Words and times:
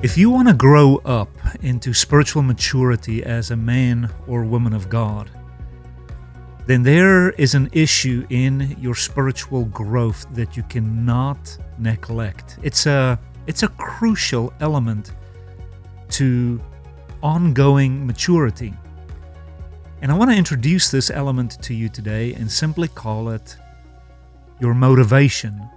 If 0.00 0.16
you 0.16 0.30
want 0.30 0.46
to 0.46 0.54
grow 0.54 0.98
up 0.98 1.28
into 1.60 1.92
spiritual 1.92 2.42
maturity 2.42 3.24
as 3.24 3.50
a 3.50 3.56
man 3.56 4.08
or 4.28 4.44
woman 4.44 4.72
of 4.72 4.88
God, 4.88 5.28
then 6.66 6.84
there 6.84 7.30
is 7.30 7.56
an 7.56 7.68
issue 7.72 8.24
in 8.30 8.76
your 8.80 8.94
spiritual 8.94 9.64
growth 9.64 10.24
that 10.34 10.56
you 10.56 10.62
cannot 10.64 11.58
neglect. 11.78 12.58
It's 12.62 12.86
a 12.86 13.18
it's 13.48 13.64
a 13.64 13.68
crucial 13.70 14.52
element 14.60 15.14
to 16.10 16.60
ongoing 17.20 18.06
maturity. 18.06 18.74
And 20.00 20.12
I 20.12 20.14
want 20.14 20.30
to 20.30 20.36
introduce 20.36 20.92
this 20.92 21.10
element 21.10 21.60
to 21.62 21.74
you 21.74 21.88
today 21.88 22.34
and 22.34 22.48
simply 22.48 22.86
call 22.86 23.30
it 23.30 23.56
your 24.60 24.74
motivation 24.74 25.68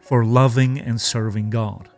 for 0.00 0.24
loving 0.24 0.80
and 0.80 0.98
serving 0.98 1.50
God. 1.50 1.90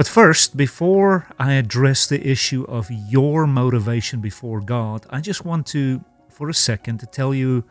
But 0.00 0.08
first, 0.08 0.56
before 0.56 1.26
I 1.38 1.52
address 1.52 2.06
the 2.06 2.26
issue 2.26 2.64
of 2.64 2.90
your 2.90 3.46
motivation 3.46 4.22
before 4.22 4.62
God, 4.62 5.04
I 5.10 5.20
just 5.20 5.44
want 5.44 5.66
to, 5.66 6.02
for 6.30 6.48
a 6.48 6.54
second, 6.54 7.00
to 7.00 7.06
tell 7.06 7.34
you 7.34 7.64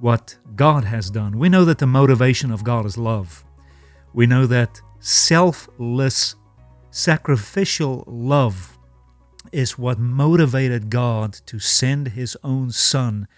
what 0.00 0.38
God 0.54 0.84
has 0.84 1.10
done. 1.10 1.38
We 1.38 1.50
know 1.50 1.66
that 1.66 1.76
the 1.76 1.86
motivation 1.86 2.50
of 2.50 2.64
God 2.64 2.86
is 2.86 2.96
love. 2.96 3.44
We 4.14 4.26
know 4.26 4.46
that 4.46 4.80
selfless, 5.00 6.36
sacrificial 6.90 8.04
love 8.06 8.78
is 9.52 9.76
what 9.76 9.98
motivated 9.98 10.88
God 10.88 11.34
to 11.44 11.58
send 11.58 12.08
his 12.08 12.38
own 12.42 12.70
Son 12.70 13.28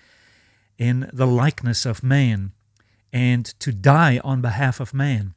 in 0.79 1.11
the 1.13 1.27
likeness 1.27 1.85
of 1.85 2.05
man 2.05 2.53
and 3.13 3.47
to 3.59 3.73
die 3.73 4.21
on 4.23 4.41
behalf 4.41 4.79
of 4.79 4.95
man. 4.95 5.35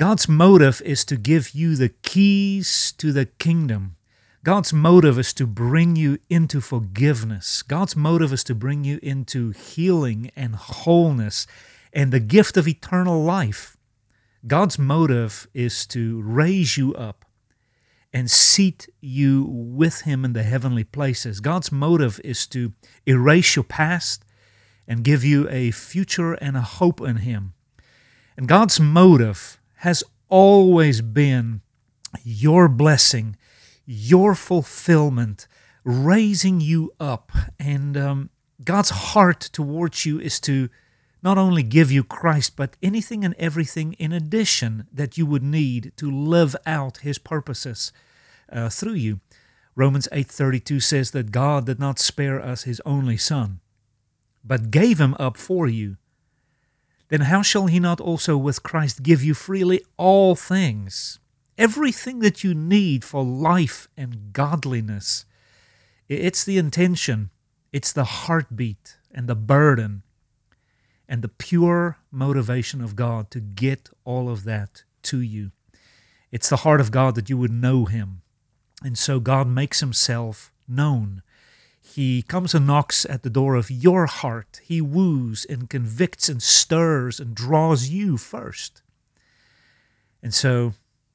God's 0.00 0.30
motive 0.30 0.80
is 0.86 1.04
to 1.04 1.16
give 1.18 1.50
you 1.50 1.76
the 1.76 1.90
keys 1.90 2.94
to 2.96 3.12
the 3.12 3.26
kingdom. 3.26 3.96
God's 4.42 4.72
motive 4.72 5.18
is 5.18 5.34
to 5.34 5.46
bring 5.46 5.94
you 5.94 6.18
into 6.30 6.62
forgiveness. 6.62 7.60
God's 7.60 7.94
motive 7.94 8.32
is 8.32 8.42
to 8.44 8.54
bring 8.54 8.82
you 8.82 8.98
into 9.02 9.50
healing 9.50 10.30
and 10.34 10.56
wholeness 10.56 11.46
and 11.92 12.12
the 12.12 12.18
gift 12.18 12.56
of 12.56 12.66
eternal 12.66 13.22
life. 13.22 13.76
God's 14.46 14.78
motive 14.78 15.46
is 15.52 15.84
to 15.88 16.22
raise 16.22 16.78
you 16.78 16.94
up 16.94 17.26
and 18.10 18.30
seat 18.30 18.88
you 19.02 19.44
with 19.50 20.00
Him 20.00 20.24
in 20.24 20.32
the 20.32 20.44
heavenly 20.44 20.84
places. 20.84 21.40
God's 21.40 21.70
motive 21.70 22.18
is 22.24 22.46
to 22.46 22.72
erase 23.04 23.54
your 23.54 23.64
past 23.64 24.24
and 24.88 25.04
give 25.04 25.24
you 25.24 25.46
a 25.50 25.72
future 25.72 26.32
and 26.32 26.56
a 26.56 26.62
hope 26.62 27.02
in 27.02 27.16
Him. 27.16 27.52
And 28.34 28.48
God's 28.48 28.80
motive 28.80 29.59
has 29.80 30.04
always 30.28 31.00
been 31.00 31.62
your 32.22 32.68
blessing, 32.68 33.36
your 33.86 34.34
fulfillment, 34.34 35.46
raising 35.84 36.60
you 36.60 36.92
up. 37.00 37.32
And 37.58 37.96
um, 37.96 38.30
God's 38.62 38.90
heart 38.90 39.40
towards 39.40 40.04
you 40.04 40.20
is 40.20 40.38
to 40.40 40.68
not 41.22 41.38
only 41.38 41.62
give 41.62 41.90
you 41.90 42.04
Christ, 42.04 42.56
but 42.56 42.76
anything 42.82 43.24
and 43.24 43.34
everything 43.38 43.94
in 43.94 44.12
addition 44.12 44.86
that 44.92 45.16
you 45.16 45.24
would 45.24 45.42
need 45.42 45.92
to 45.96 46.10
live 46.10 46.54
out 46.66 46.98
His 46.98 47.18
purposes 47.18 47.90
uh, 48.52 48.68
through 48.68 48.94
you. 48.94 49.20
Romans 49.74 50.08
8:32 50.12 50.82
says 50.82 51.12
that 51.12 51.32
God 51.32 51.64
did 51.64 51.78
not 51.78 51.98
spare 51.98 52.38
us 52.40 52.64
His 52.64 52.82
only 52.84 53.16
Son, 53.16 53.60
but 54.44 54.70
gave 54.70 55.00
Him 55.00 55.14
up 55.18 55.38
for 55.38 55.66
you 55.66 55.96
then 57.10 57.22
how 57.22 57.42
shall 57.42 57.66
he 57.66 57.78
not 57.78 58.00
also 58.00 58.36
with 58.36 58.62
Christ 58.62 59.02
give 59.02 59.22
you 59.22 59.34
freely 59.34 59.82
all 59.96 60.34
things? 60.34 61.18
Everything 61.58 62.20
that 62.20 62.42
you 62.42 62.54
need 62.54 63.04
for 63.04 63.22
life 63.22 63.88
and 63.96 64.32
godliness. 64.32 65.26
It's 66.08 66.44
the 66.44 66.56
intention, 66.56 67.30
it's 67.72 67.92
the 67.92 68.04
heartbeat 68.04 68.96
and 69.12 69.28
the 69.28 69.34
burden 69.34 70.02
and 71.08 71.22
the 71.22 71.28
pure 71.28 71.98
motivation 72.12 72.80
of 72.80 72.96
God 72.96 73.30
to 73.32 73.40
get 73.40 73.90
all 74.04 74.30
of 74.30 74.44
that 74.44 74.84
to 75.02 75.20
you. 75.20 75.50
It's 76.30 76.48
the 76.48 76.58
heart 76.58 76.80
of 76.80 76.92
God 76.92 77.16
that 77.16 77.28
you 77.28 77.36
would 77.36 77.50
know 77.50 77.86
Him. 77.86 78.22
And 78.84 78.96
so 78.96 79.18
God 79.18 79.48
makes 79.48 79.80
Himself 79.80 80.52
known 80.68 81.22
he 81.90 82.22
comes 82.22 82.54
and 82.54 82.66
knocks 82.66 83.04
at 83.06 83.22
the 83.22 83.30
door 83.30 83.56
of 83.56 83.70
your 83.70 84.06
heart. 84.06 84.60
He 84.62 84.80
woos 84.80 85.44
and 85.44 85.68
convicts 85.68 86.28
and 86.28 86.42
stirs 86.42 87.18
and 87.18 87.34
draws 87.34 87.88
you 87.88 88.16
first. 88.16 88.82
And 90.22 90.32
so, 90.32 90.74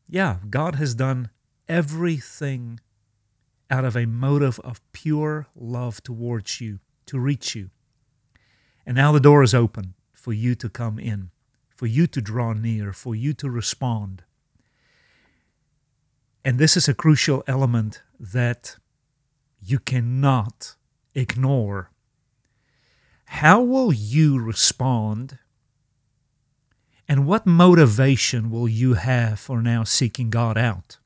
yeah, 0.09 0.37
God 0.49 0.75
has 0.75 0.93
done 0.93 1.29
everything 1.69 2.79
out 3.69 3.85
of 3.85 3.95
a 3.95 4.05
motive 4.05 4.59
of 4.59 4.81
pure 4.91 5.47
love 5.55 6.03
towards 6.03 6.59
you 6.59 6.79
to 7.05 7.19
reach 7.19 7.55
you. 7.55 7.69
And 8.85 8.95
now 8.95 9.11
the 9.11 9.19
door 9.19 9.43
is 9.43 9.53
open 9.53 9.93
for 10.13 10.33
you 10.33 10.55
to 10.55 10.69
come 10.69 10.99
in, 10.99 11.31
for 11.69 11.87
you 11.87 12.05
to 12.07 12.21
draw 12.21 12.53
near, 12.53 12.91
for 12.91 13.15
you 13.15 13.33
to 13.35 13.49
respond. 13.49 14.23
And 16.43 16.59
this 16.59 16.77
is 16.77 16.87
a 16.87 16.93
crucial 16.93 17.43
element 17.47 18.03
that 18.19 18.77
you 19.65 19.79
cannot 19.79 20.75
ignore. 21.13 21.89
How 23.25 23.61
will 23.61 23.91
you 23.91 24.39
respond? 24.39 25.39
And 27.07 27.25
what 27.25 27.45
motivation 27.45 28.49
will 28.49 28.67
you 28.67 28.93
have 28.93 29.39
for 29.39 29.61
now 29.61 29.83
seeking 29.83 30.29
God 30.29 30.57
out? 30.57 30.97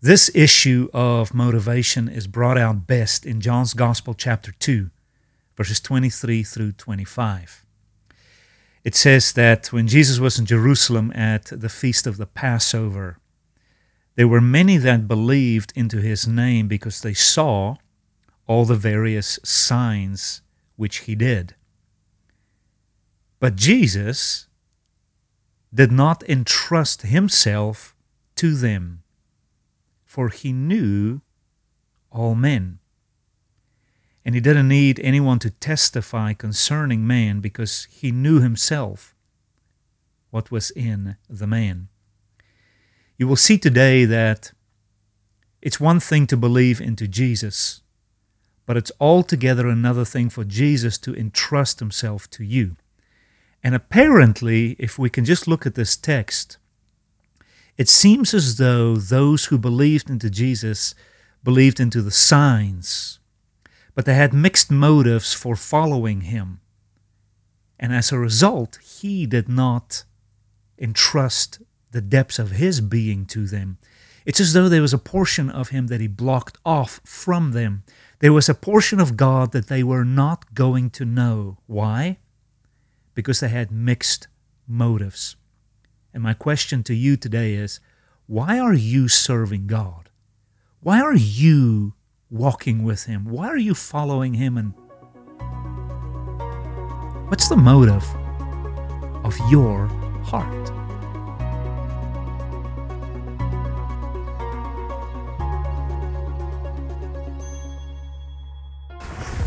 This 0.00 0.30
issue 0.34 0.88
of 0.92 1.34
motivation 1.34 2.08
is 2.08 2.28
brought 2.28 2.56
out 2.56 2.86
best 2.86 3.26
in 3.26 3.40
John's 3.40 3.74
Gospel, 3.74 4.14
chapter 4.14 4.52
2, 4.52 4.90
verses 5.56 5.80
23 5.80 6.44
through 6.44 6.72
25. 6.72 7.64
It 8.84 8.94
says 8.94 9.32
that 9.32 9.72
when 9.72 9.88
Jesus 9.88 10.20
was 10.20 10.38
in 10.38 10.46
Jerusalem 10.46 11.12
at 11.16 11.46
the 11.46 11.68
feast 11.68 12.06
of 12.06 12.16
the 12.16 12.26
Passover, 12.26 13.18
there 14.18 14.26
were 14.26 14.40
many 14.40 14.76
that 14.78 15.06
believed 15.06 15.72
into 15.76 15.98
his 15.98 16.26
name 16.26 16.66
because 16.66 17.02
they 17.02 17.14
saw 17.14 17.76
all 18.48 18.64
the 18.64 18.74
various 18.74 19.38
signs 19.44 20.42
which 20.74 21.02
he 21.06 21.14
did. 21.14 21.54
But 23.38 23.54
Jesus 23.54 24.48
did 25.72 25.92
not 25.92 26.28
entrust 26.28 27.02
himself 27.02 27.94
to 28.34 28.56
them, 28.56 29.04
for 30.04 30.30
he 30.30 30.52
knew 30.52 31.20
all 32.10 32.34
men. 32.34 32.80
And 34.24 34.34
he 34.34 34.40
didn't 34.40 34.66
need 34.66 34.98
anyone 34.98 35.38
to 35.38 35.50
testify 35.50 36.32
concerning 36.32 37.06
man 37.06 37.38
because 37.38 37.86
he 37.88 38.10
knew 38.10 38.40
himself 38.40 39.14
what 40.30 40.50
was 40.50 40.72
in 40.72 41.16
the 41.30 41.46
man. 41.46 41.86
You 43.18 43.26
will 43.26 43.36
see 43.36 43.58
today 43.58 44.04
that 44.04 44.52
it's 45.60 45.80
one 45.80 45.98
thing 45.98 46.28
to 46.28 46.36
believe 46.36 46.80
into 46.80 47.08
Jesus, 47.08 47.82
but 48.64 48.76
it's 48.76 48.92
altogether 49.00 49.66
another 49.66 50.04
thing 50.04 50.30
for 50.30 50.44
Jesus 50.44 50.96
to 50.98 51.16
entrust 51.16 51.80
himself 51.80 52.30
to 52.30 52.44
you. 52.44 52.76
And 53.60 53.74
apparently, 53.74 54.76
if 54.78 55.00
we 55.00 55.10
can 55.10 55.24
just 55.24 55.48
look 55.48 55.66
at 55.66 55.74
this 55.74 55.96
text, 55.96 56.58
it 57.76 57.88
seems 57.88 58.34
as 58.34 58.56
though 58.56 58.94
those 58.94 59.46
who 59.46 59.58
believed 59.58 60.08
into 60.08 60.30
Jesus 60.30 60.94
believed 61.42 61.80
into 61.80 62.02
the 62.02 62.12
signs, 62.12 63.18
but 63.96 64.04
they 64.04 64.14
had 64.14 64.32
mixed 64.32 64.70
motives 64.70 65.34
for 65.34 65.56
following 65.56 66.20
him. 66.20 66.60
And 67.80 67.92
as 67.92 68.12
a 68.12 68.18
result, 68.18 68.78
he 68.80 69.26
did 69.26 69.48
not 69.48 70.04
entrust 70.78 71.60
the 71.90 72.00
depths 72.00 72.38
of 72.38 72.52
his 72.52 72.80
being 72.80 73.26
to 73.26 73.46
them. 73.46 73.78
It's 74.26 74.40
as 74.40 74.52
though 74.52 74.68
there 74.68 74.82
was 74.82 74.92
a 74.92 74.98
portion 74.98 75.48
of 75.48 75.70
him 75.70 75.86
that 75.86 76.00
he 76.00 76.06
blocked 76.06 76.58
off 76.64 77.00
from 77.04 77.52
them. 77.52 77.84
There 78.18 78.32
was 78.32 78.48
a 78.48 78.54
portion 78.54 79.00
of 79.00 79.16
God 79.16 79.52
that 79.52 79.68
they 79.68 79.82
were 79.82 80.04
not 80.04 80.54
going 80.54 80.90
to 80.90 81.04
know. 81.04 81.58
Why? 81.66 82.18
Because 83.14 83.40
they 83.40 83.48
had 83.48 83.72
mixed 83.72 84.28
motives. 84.66 85.36
And 86.12 86.22
my 86.22 86.34
question 86.34 86.82
to 86.84 86.94
you 86.94 87.16
today 87.16 87.54
is 87.54 87.80
why 88.26 88.58
are 88.58 88.74
you 88.74 89.08
serving 89.08 89.66
God? 89.66 90.10
Why 90.80 91.00
are 91.00 91.16
you 91.16 91.94
walking 92.30 92.84
with 92.84 93.04
Him? 93.04 93.24
Why 93.24 93.48
are 93.48 93.56
you 93.56 93.74
following 93.74 94.34
Him? 94.34 94.56
And 94.58 94.74
what's 97.30 97.48
the 97.48 97.56
motive 97.56 98.04
of 99.24 99.36
your 99.50 99.86
heart? 100.22 100.77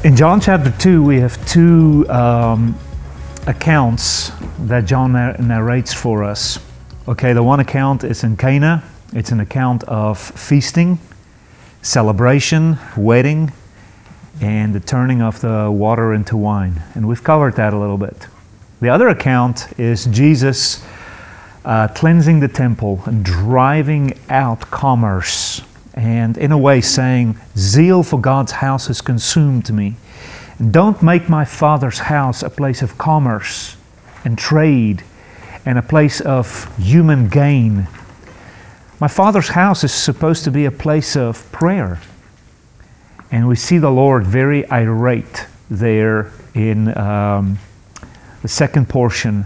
In 0.03 0.15
John 0.15 0.41
chapter 0.41 0.71
2, 0.79 1.03
we 1.03 1.19
have 1.19 1.45
two 1.47 2.09
um, 2.09 2.75
accounts 3.45 4.31
that 4.61 4.85
John 4.85 5.13
narrates 5.13 5.93
for 5.93 6.23
us. 6.23 6.57
Okay, 7.07 7.33
the 7.33 7.43
one 7.43 7.59
account 7.59 8.03
is 8.03 8.23
in 8.23 8.35
Cana, 8.35 8.83
it's 9.13 9.31
an 9.31 9.41
account 9.41 9.83
of 9.83 10.17
feasting, 10.17 10.97
celebration, 11.83 12.79
wedding, 12.97 13.53
and 14.41 14.73
the 14.73 14.79
turning 14.79 15.21
of 15.21 15.39
the 15.41 15.69
water 15.69 16.15
into 16.15 16.35
wine. 16.35 16.81
And 16.95 17.07
we've 17.07 17.23
covered 17.23 17.55
that 17.57 17.71
a 17.71 17.77
little 17.77 17.99
bit. 17.99 18.25
The 18.81 18.89
other 18.89 19.09
account 19.09 19.67
is 19.79 20.05
Jesus 20.05 20.83
uh, 21.63 21.89
cleansing 21.89 22.39
the 22.39 22.47
temple 22.47 23.03
and 23.05 23.23
driving 23.23 24.17
out 24.29 24.61
commerce 24.61 25.61
and 25.93 26.37
in 26.37 26.51
a 26.51 26.57
way 26.57 26.81
saying, 26.81 27.37
Zeal 27.57 28.03
for 28.03 28.19
God's 28.19 28.53
house 28.53 28.87
has 28.87 29.01
consumed 29.01 29.71
me. 29.73 29.95
Don't 30.69 31.01
make 31.01 31.27
my 31.27 31.43
Father's 31.43 31.99
house 31.99 32.43
a 32.43 32.49
place 32.49 32.81
of 32.81 32.97
commerce 32.97 33.75
and 34.23 34.37
trade 34.37 35.03
and 35.65 35.77
a 35.77 35.81
place 35.81 36.21
of 36.21 36.75
human 36.77 37.27
gain. 37.27 37.87
My 38.99 39.07
Father's 39.07 39.49
house 39.49 39.83
is 39.83 39.91
supposed 39.91 40.43
to 40.43 40.51
be 40.51 40.65
a 40.65 40.71
place 40.71 41.15
of 41.15 41.51
prayer. 41.51 41.99
And 43.31 43.47
we 43.47 43.55
see 43.55 43.77
the 43.77 43.89
Lord 43.89 44.25
very 44.25 44.69
irate 44.69 45.47
there 45.69 46.31
in 46.53 46.95
um, 46.97 47.57
the 48.41 48.47
second 48.47 48.89
portion 48.89 49.45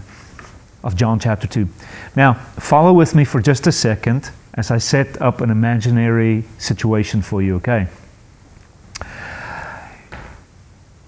of 0.82 0.96
John 0.96 1.18
chapter 1.18 1.46
2. 1.46 1.68
Now, 2.14 2.34
follow 2.34 2.92
with 2.92 3.14
me 3.14 3.24
for 3.24 3.40
just 3.40 3.66
a 3.66 3.72
second 3.72 4.30
as 4.56 4.70
I 4.70 4.78
set 4.78 5.20
up 5.20 5.40
an 5.40 5.50
imaginary 5.50 6.44
situation 6.58 7.20
for 7.20 7.42
you, 7.42 7.56
okay? 7.56 7.88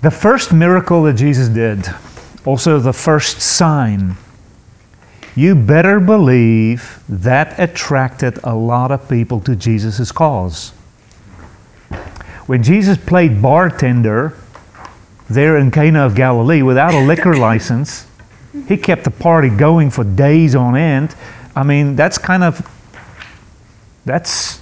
The 0.02 0.10
first 0.10 0.52
miracle 0.52 1.02
that 1.04 1.14
Jesus 1.14 1.48
did, 1.48 1.88
also 2.44 2.78
the 2.78 2.92
first 2.92 3.40
sign, 3.40 4.16
you 5.34 5.54
better 5.54 5.98
believe 5.98 7.02
that 7.08 7.58
attracted 7.58 8.38
a 8.44 8.54
lot 8.54 8.90
of 8.90 9.08
people 9.08 9.40
to 9.40 9.56
Jesus' 9.56 10.12
cause. 10.12 10.70
When 12.46 12.62
Jesus 12.62 12.96
played 12.98 13.40
bartender 13.40 14.34
there 15.28 15.56
in 15.56 15.70
Cana 15.70 16.06
of 16.06 16.14
Galilee 16.14 16.62
without 16.62 16.94
a 16.94 17.00
liquor 17.00 17.36
license, 17.48 18.06
he 18.66 18.76
kept 18.76 19.04
the 19.04 19.10
party 19.10 19.48
going 19.48 19.90
for 19.90 20.04
days 20.04 20.54
on 20.54 20.76
end. 20.76 21.14
I 21.54 21.62
mean, 21.62 21.96
that's 21.96 22.18
kind 22.18 22.42
of 22.42 22.66
that's, 24.08 24.60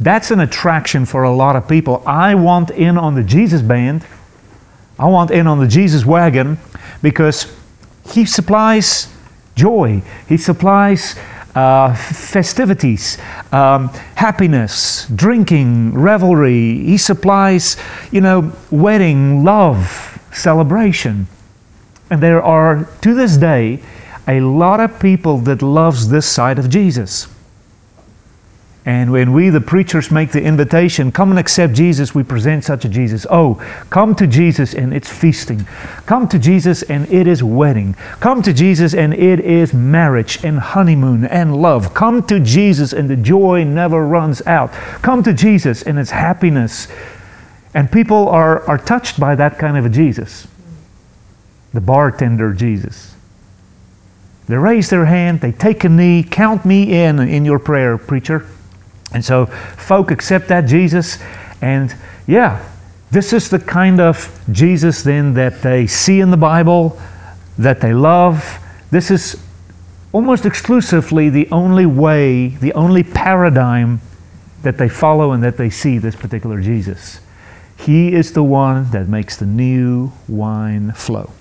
that's 0.00 0.30
an 0.30 0.40
attraction 0.40 1.04
for 1.04 1.22
a 1.22 1.30
lot 1.30 1.54
of 1.54 1.68
people. 1.68 2.02
I 2.06 2.34
want 2.34 2.70
in 2.70 2.96
on 2.96 3.14
the 3.14 3.22
Jesus 3.22 3.62
band. 3.62 4.06
I 4.98 5.06
want 5.06 5.30
in 5.30 5.46
on 5.46 5.60
the 5.60 5.68
Jesus 5.68 6.04
wagon 6.04 6.58
because 7.02 7.54
he 8.10 8.24
supplies 8.24 9.12
joy. 9.54 10.02
He 10.28 10.36
supplies 10.36 11.18
uh, 11.54 11.94
festivities, 11.94 13.18
um, 13.52 13.88
happiness, 14.14 15.06
drinking, 15.14 15.92
revelry. 15.92 16.78
He 16.78 16.96
supplies, 16.96 17.76
you 18.10 18.20
know, 18.20 18.52
wedding, 18.70 19.44
love, 19.44 20.18
celebration. 20.32 21.26
And 22.10 22.22
there 22.22 22.42
are, 22.42 22.88
to 23.02 23.14
this 23.14 23.36
day, 23.36 23.82
a 24.26 24.40
lot 24.40 24.80
of 24.80 24.98
people 25.00 25.38
that 25.38 25.60
loves 25.60 26.08
this 26.08 26.26
side 26.26 26.58
of 26.58 26.70
Jesus. 26.70 27.28
And 28.86 29.12
when 29.12 29.34
we, 29.34 29.50
the 29.50 29.60
preachers, 29.60 30.10
make 30.10 30.32
the 30.32 30.42
invitation, 30.42 31.12
come 31.12 31.28
and 31.30 31.38
accept 31.38 31.74
Jesus, 31.74 32.14
we 32.14 32.22
present 32.22 32.64
such 32.64 32.86
a 32.86 32.88
Jesus. 32.88 33.26
Oh, 33.28 33.56
come 33.90 34.14
to 34.14 34.26
Jesus 34.26 34.72
and 34.72 34.94
it's 34.94 35.10
feasting. 35.10 35.66
Come 36.06 36.26
to 36.28 36.38
Jesus 36.38 36.82
and 36.84 37.06
it 37.12 37.26
is 37.26 37.42
wedding. 37.42 37.94
Come 38.20 38.40
to 38.40 38.54
Jesus 38.54 38.94
and 38.94 39.12
it 39.12 39.40
is 39.40 39.74
marriage 39.74 40.42
and 40.42 40.58
honeymoon 40.58 41.26
and 41.26 41.60
love. 41.60 41.92
Come 41.92 42.26
to 42.28 42.40
Jesus 42.40 42.94
and 42.94 43.10
the 43.10 43.16
joy 43.16 43.64
never 43.64 44.06
runs 44.06 44.40
out. 44.46 44.72
Come 45.02 45.22
to 45.24 45.34
Jesus 45.34 45.82
and 45.82 45.98
it's 45.98 46.10
happiness. 46.10 46.88
And 47.74 47.92
people 47.92 48.30
are, 48.30 48.62
are 48.62 48.78
touched 48.78 49.20
by 49.20 49.34
that 49.34 49.58
kind 49.58 49.76
of 49.76 49.84
a 49.84 49.90
Jesus. 49.90 50.48
The 51.74 51.82
bartender 51.82 52.54
Jesus. 52.54 53.14
They 54.48 54.56
raise 54.56 54.88
their 54.88 55.04
hand, 55.04 55.42
they 55.42 55.52
take 55.52 55.84
a 55.84 55.88
knee, 55.88 56.24
count 56.24 56.64
me 56.64 57.04
in 57.04 57.20
in 57.20 57.44
your 57.44 57.58
prayer, 57.58 57.98
preacher. 57.98 58.46
And 59.12 59.24
so 59.24 59.46
folk 59.46 60.10
accept 60.10 60.48
that 60.48 60.66
Jesus, 60.66 61.18
and 61.60 61.94
yeah, 62.26 62.64
this 63.10 63.32
is 63.32 63.50
the 63.50 63.58
kind 63.58 64.00
of 64.00 64.40
Jesus 64.52 65.02
then 65.02 65.34
that 65.34 65.62
they 65.62 65.86
see 65.86 66.20
in 66.20 66.30
the 66.30 66.36
Bible, 66.36 67.00
that 67.58 67.80
they 67.80 67.92
love. 67.92 68.58
This 68.90 69.10
is 69.10 69.42
almost 70.12 70.46
exclusively 70.46 71.28
the 71.28 71.48
only 71.50 71.86
way, 71.86 72.48
the 72.48 72.72
only 72.74 73.02
paradigm 73.02 74.00
that 74.62 74.78
they 74.78 74.88
follow 74.88 75.32
and 75.32 75.42
that 75.42 75.56
they 75.56 75.70
see 75.70 75.98
this 75.98 76.14
particular 76.14 76.60
Jesus. 76.60 77.20
He 77.76 78.12
is 78.12 78.32
the 78.32 78.44
one 78.44 78.90
that 78.90 79.08
makes 79.08 79.36
the 79.36 79.46
new 79.46 80.12
wine 80.28 80.92
flow. 80.92 81.32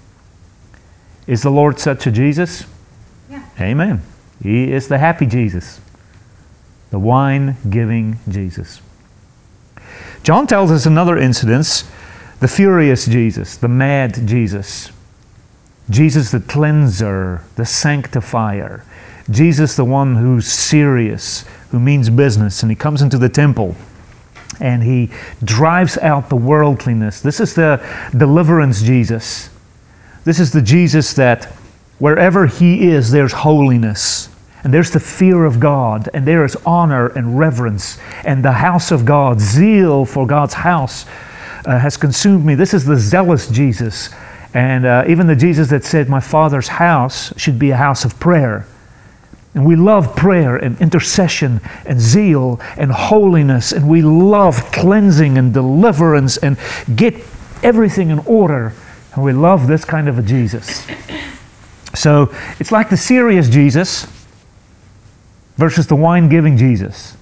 Is 1.27 1.43
the 1.43 1.51
Lord 1.51 1.79
such 1.79 2.07
a 2.07 2.11
Jesus? 2.11 2.65
Yeah. 3.29 3.45
Amen. 3.59 4.01
He 4.41 4.71
is 4.71 4.87
the 4.87 4.97
happy 4.97 5.25
Jesus 5.25 5.81
the 6.91 6.99
wine 6.99 7.57
giving 7.69 8.17
Jesus. 8.27 8.81
John 10.23 10.47
tells 10.47 10.71
us 10.71 10.85
another 10.85 11.17
incident 11.17 11.83
the 12.39 12.47
furious 12.47 13.05
Jesus, 13.05 13.57
the 13.57 13.67
mad 13.67 14.25
Jesus. 14.25 14.91
Jesus, 15.89 16.31
the 16.31 16.39
cleanser, 16.39 17.43
the 17.55 17.65
sanctifier. 17.65 18.85
Jesus, 19.29 19.75
the 19.75 19.85
one 19.85 20.15
who's 20.15 20.47
serious, 20.47 21.45
who 21.71 21.79
means 21.79 22.09
business. 22.09 22.61
And 22.63 22.71
he 22.71 22.75
comes 22.75 23.01
into 23.01 23.17
the 23.17 23.29
temple 23.29 23.75
and 24.59 24.83
he 24.83 25.09
drives 25.43 25.97
out 25.97 26.29
the 26.29 26.35
worldliness. 26.35 27.21
This 27.21 27.39
is 27.39 27.53
the 27.55 27.83
deliverance 28.15 28.81
Jesus. 28.81 29.49
This 30.25 30.39
is 30.39 30.51
the 30.51 30.61
Jesus 30.61 31.13
that 31.13 31.45
wherever 31.97 32.45
he 32.45 32.89
is, 32.89 33.11
there's 33.11 33.33
holiness. 33.33 34.28
And 34.63 34.73
there's 34.73 34.91
the 34.91 34.99
fear 34.99 35.45
of 35.45 35.59
God, 35.59 36.09
and 36.13 36.25
there 36.25 36.43
is 36.43 36.57
honor 36.65 37.07
and 37.07 37.39
reverence, 37.39 37.97
and 38.25 38.43
the 38.43 38.51
house 38.51 38.91
of 38.91 39.05
God, 39.05 39.39
zeal 39.39 40.05
for 40.05 40.27
God's 40.27 40.53
house 40.53 41.05
uh, 41.65 41.79
has 41.79 41.97
consumed 41.97 42.45
me. 42.45 42.55
This 42.55 42.73
is 42.73 42.85
the 42.85 42.97
zealous 42.97 43.49
Jesus. 43.49 44.09
And 44.53 44.85
uh, 44.85 45.05
even 45.07 45.27
the 45.27 45.35
Jesus 45.35 45.69
that 45.69 45.83
said, 45.83 46.09
My 46.09 46.19
Father's 46.19 46.67
house 46.67 47.37
should 47.39 47.57
be 47.57 47.69
a 47.69 47.77
house 47.77 48.03
of 48.03 48.19
prayer. 48.19 48.65
And 49.53 49.65
we 49.65 49.75
love 49.75 50.15
prayer 50.15 50.57
and 50.57 50.79
intercession 50.81 51.61
and 51.85 51.99
zeal 51.99 52.59
and 52.77 52.91
holiness, 52.91 53.71
and 53.71 53.87
we 53.87 54.01
love 54.01 54.55
cleansing 54.71 55.37
and 55.37 55.53
deliverance 55.53 56.37
and 56.37 56.57
get 56.95 57.15
everything 57.63 58.09
in 58.09 58.19
order. 58.19 58.73
And 59.13 59.23
we 59.23 59.33
love 59.33 59.67
this 59.67 59.85
kind 59.85 60.07
of 60.07 60.19
a 60.19 60.21
Jesus. 60.21 60.85
So 61.95 62.33
it's 62.59 62.71
like 62.71 62.89
the 62.89 62.97
serious 62.97 63.49
Jesus 63.49 64.18
versus 65.59 65.87
the 65.87 65.95
wine 65.95 66.29
giving 66.29 66.55
Jesus. 66.55 67.17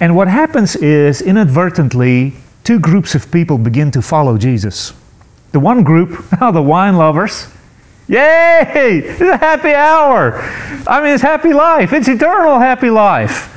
And 0.00 0.16
what 0.16 0.26
happens 0.26 0.74
is, 0.74 1.22
inadvertently, 1.22 2.34
two 2.64 2.80
groups 2.80 3.14
of 3.14 3.30
people 3.30 3.56
begin 3.56 3.92
to 3.92 4.02
follow 4.02 4.36
Jesus. 4.36 4.92
The 5.52 5.60
one 5.60 5.84
group, 5.84 6.28
the 6.40 6.60
wine 6.60 6.96
lovers, 6.96 7.46
yay, 8.08 8.98
it's 9.04 9.20
a 9.20 9.36
happy 9.36 9.72
hour. 9.72 10.42
I 10.88 11.00
mean, 11.00 11.14
it's 11.14 11.22
happy 11.22 11.52
life, 11.52 11.92
it's 11.92 12.08
eternal 12.08 12.58
happy 12.58 12.90
life. 12.90 13.48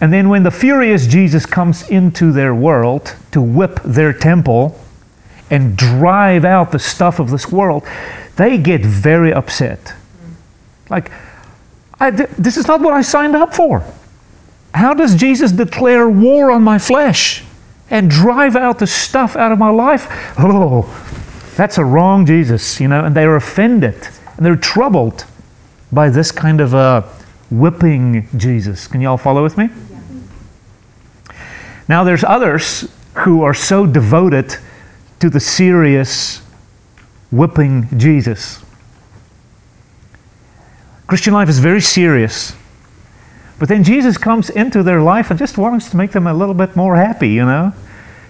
And 0.00 0.12
then 0.12 0.28
when 0.28 0.42
the 0.42 0.50
furious 0.50 1.06
Jesus 1.06 1.46
comes 1.46 1.88
into 1.88 2.32
their 2.32 2.52
world 2.52 3.14
to 3.30 3.40
whip 3.40 3.80
their 3.84 4.12
temple 4.12 4.80
and 5.50 5.76
drive 5.76 6.44
out 6.44 6.72
the 6.72 6.80
stuff 6.80 7.20
of 7.20 7.30
this 7.30 7.52
world, 7.52 7.86
they 8.34 8.58
get 8.58 8.80
very 8.84 9.32
upset. 9.32 9.94
Like, 10.90 11.12
th- 11.98 12.30
this 12.38 12.56
is 12.56 12.66
not 12.66 12.80
what 12.80 12.94
I 12.94 13.02
signed 13.02 13.34
up 13.34 13.54
for. 13.54 13.84
How 14.74 14.94
does 14.94 15.14
Jesus 15.14 15.50
declare 15.52 16.08
war 16.08 16.50
on 16.50 16.62
my 16.62 16.78
flesh 16.78 17.42
and 17.90 18.10
drive 18.10 18.54
out 18.54 18.78
the 18.78 18.86
stuff 18.86 19.34
out 19.34 19.50
of 19.50 19.58
my 19.58 19.70
life? 19.70 20.06
Oh, 20.38 20.86
that's 21.56 21.78
a 21.78 21.84
wrong 21.84 22.26
Jesus, 22.26 22.80
you 22.80 22.86
know, 22.86 23.04
and 23.04 23.16
they're 23.16 23.36
offended. 23.36 23.96
And 24.36 24.46
they're 24.46 24.56
troubled 24.56 25.24
by 25.90 26.10
this 26.10 26.30
kind 26.30 26.60
of 26.60 26.74
a 26.74 27.02
whipping 27.50 28.28
Jesus. 28.36 28.86
Can 28.86 29.00
you 29.00 29.08
all 29.08 29.16
follow 29.16 29.42
with 29.42 29.58
me? 29.58 29.70
Now, 31.88 32.04
there's 32.04 32.22
others 32.22 32.88
who 33.14 33.42
are 33.42 33.54
so 33.54 33.86
devoted 33.86 34.56
to 35.20 35.30
the 35.30 35.40
serious 35.40 36.38
whipping 37.32 37.88
Jesus. 37.98 38.62
Christian 41.08 41.32
life 41.32 41.48
is 41.48 41.58
very 41.58 41.80
serious. 41.80 42.54
But 43.58 43.68
then 43.68 43.82
Jesus 43.82 44.16
comes 44.16 44.50
into 44.50 44.82
their 44.82 45.00
life 45.00 45.30
and 45.30 45.38
just 45.38 45.58
wants 45.58 45.90
to 45.90 45.96
make 45.96 46.12
them 46.12 46.26
a 46.26 46.34
little 46.34 46.54
bit 46.54 46.76
more 46.76 46.94
happy, 46.94 47.30
you 47.30 47.44
know? 47.44 47.72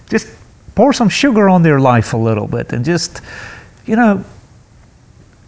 Just 0.09 0.29
pour 0.75 0.93
some 0.93 1.09
sugar 1.09 1.49
on 1.49 1.63
their 1.63 1.81
life 1.81 2.15
a 2.15 2.17
little 2.17 2.47
bit 2.47 2.73
and 2.73 2.85
just, 2.85 3.21
you 3.85 3.97
know, 3.97 4.25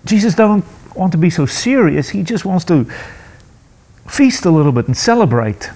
Jesus 0.04 0.34
don't 0.34 0.64
want 0.96 1.12
to 1.12 1.18
be 1.18 1.30
so 1.30 1.46
serious. 1.46 2.10
He 2.10 2.22
just 2.25 2.44
wants 2.44 2.64
to 2.66 2.84
feast 4.08 4.44
a 4.44 4.50
little 4.50 4.72
bit 4.72 4.88
and 4.88 4.96
celebrate. 4.96 5.70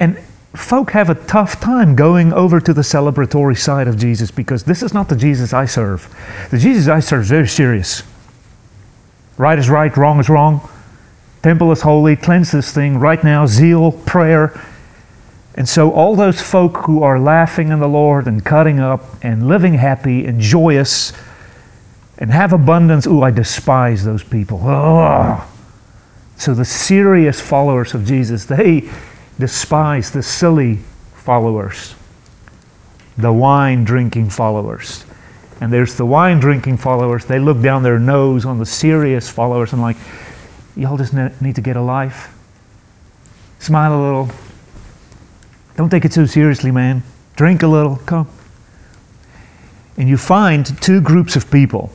And 0.00 0.18
folk 0.54 0.90
have 0.90 1.08
a 1.08 1.14
tough 1.14 1.60
time 1.60 1.94
going 1.94 2.32
over 2.32 2.60
to 2.60 2.74
the 2.74 2.82
celebratory 2.82 3.56
side 3.56 3.86
of 3.86 3.96
Jesus 3.96 4.32
because 4.32 4.64
this 4.64 4.82
is 4.82 4.92
not 4.92 5.08
the 5.08 5.16
Jesus 5.16 5.52
I 5.52 5.66
serve. 5.66 6.12
The 6.50 6.58
Jesus 6.58 6.88
I 6.88 6.98
serve 6.98 7.22
is 7.22 7.28
very 7.30 7.48
serious. 7.48 8.02
Right 9.38 9.58
is 9.58 9.70
right, 9.70 9.96
wrong 9.96 10.18
is 10.18 10.28
wrong. 10.28 10.68
Temple 11.42 11.70
is 11.70 11.82
holy, 11.82 12.16
cleanse 12.16 12.50
this 12.50 12.72
thing 12.72 12.98
right 12.98 13.22
now, 13.22 13.46
zeal, 13.46 13.92
prayer. 13.92 14.60
And 15.54 15.68
so, 15.68 15.92
all 15.92 16.16
those 16.16 16.42
folk 16.42 16.78
who 16.86 17.02
are 17.02 17.18
laughing 17.18 17.70
in 17.70 17.78
the 17.78 17.88
Lord 17.88 18.26
and 18.26 18.44
cutting 18.44 18.80
up 18.80 19.02
and 19.22 19.46
living 19.46 19.74
happy 19.74 20.26
and 20.26 20.40
joyous 20.40 21.12
and 22.18 22.32
have 22.32 22.52
abundance, 22.52 23.06
ooh, 23.06 23.22
I 23.22 23.30
despise 23.30 24.04
those 24.04 24.24
people. 24.24 24.60
Ugh. 24.68 25.48
So, 26.36 26.52
the 26.52 26.64
serious 26.64 27.40
followers 27.40 27.94
of 27.94 28.04
Jesus, 28.04 28.44
they 28.44 28.90
despise 29.38 30.10
the 30.10 30.22
silly 30.22 30.80
followers, 31.14 31.94
the 33.16 33.32
wine 33.32 33.84
drinking 33.84 34.30
followers. 34.30 35.04
And 35.60 35.72
there's 35.72 35.96
the 35.96 36.06
wine 36.06 36.38
drinking 36.38 36.76
followers, 36.76 37.24
they 37.24 37.38
look 37.38 37.60
down 37.60 37.82
their 37.82 37.98
nose 37.98 38.44
on 38.44 38.58
the 38.58 38.66
serious 38.66 39.28
followers 39.28 39.72
and, 39.72 39.82
like, 39.82 39.96
y'all 40.76 40.96
just 40.96 41.12
need 41.12 41.56
to 41.56 41.60
get 41.60 41.76
a 41.76 41.82
life. 41.82 42.34
Smile 43.58 43.92
a 43.92 44.00
little. 44.00 44.30
Don't 45.76 45.90
take 45.90 46.04
it 46.04 46.12
too 46.12 46.26
seriously, 46.26 46.70
man. 46.70 47.02
Drink 47.34 47.62
a 47.62 47.66
little. 47.66 47.96
Come. 47.96 48.28
And 49.96 50.08
you 50.08 50.16
find 50.16 50.80
two 50.80 51.00
groups 51.00 51.34
of 51.34 51.50
people 51.50 51.90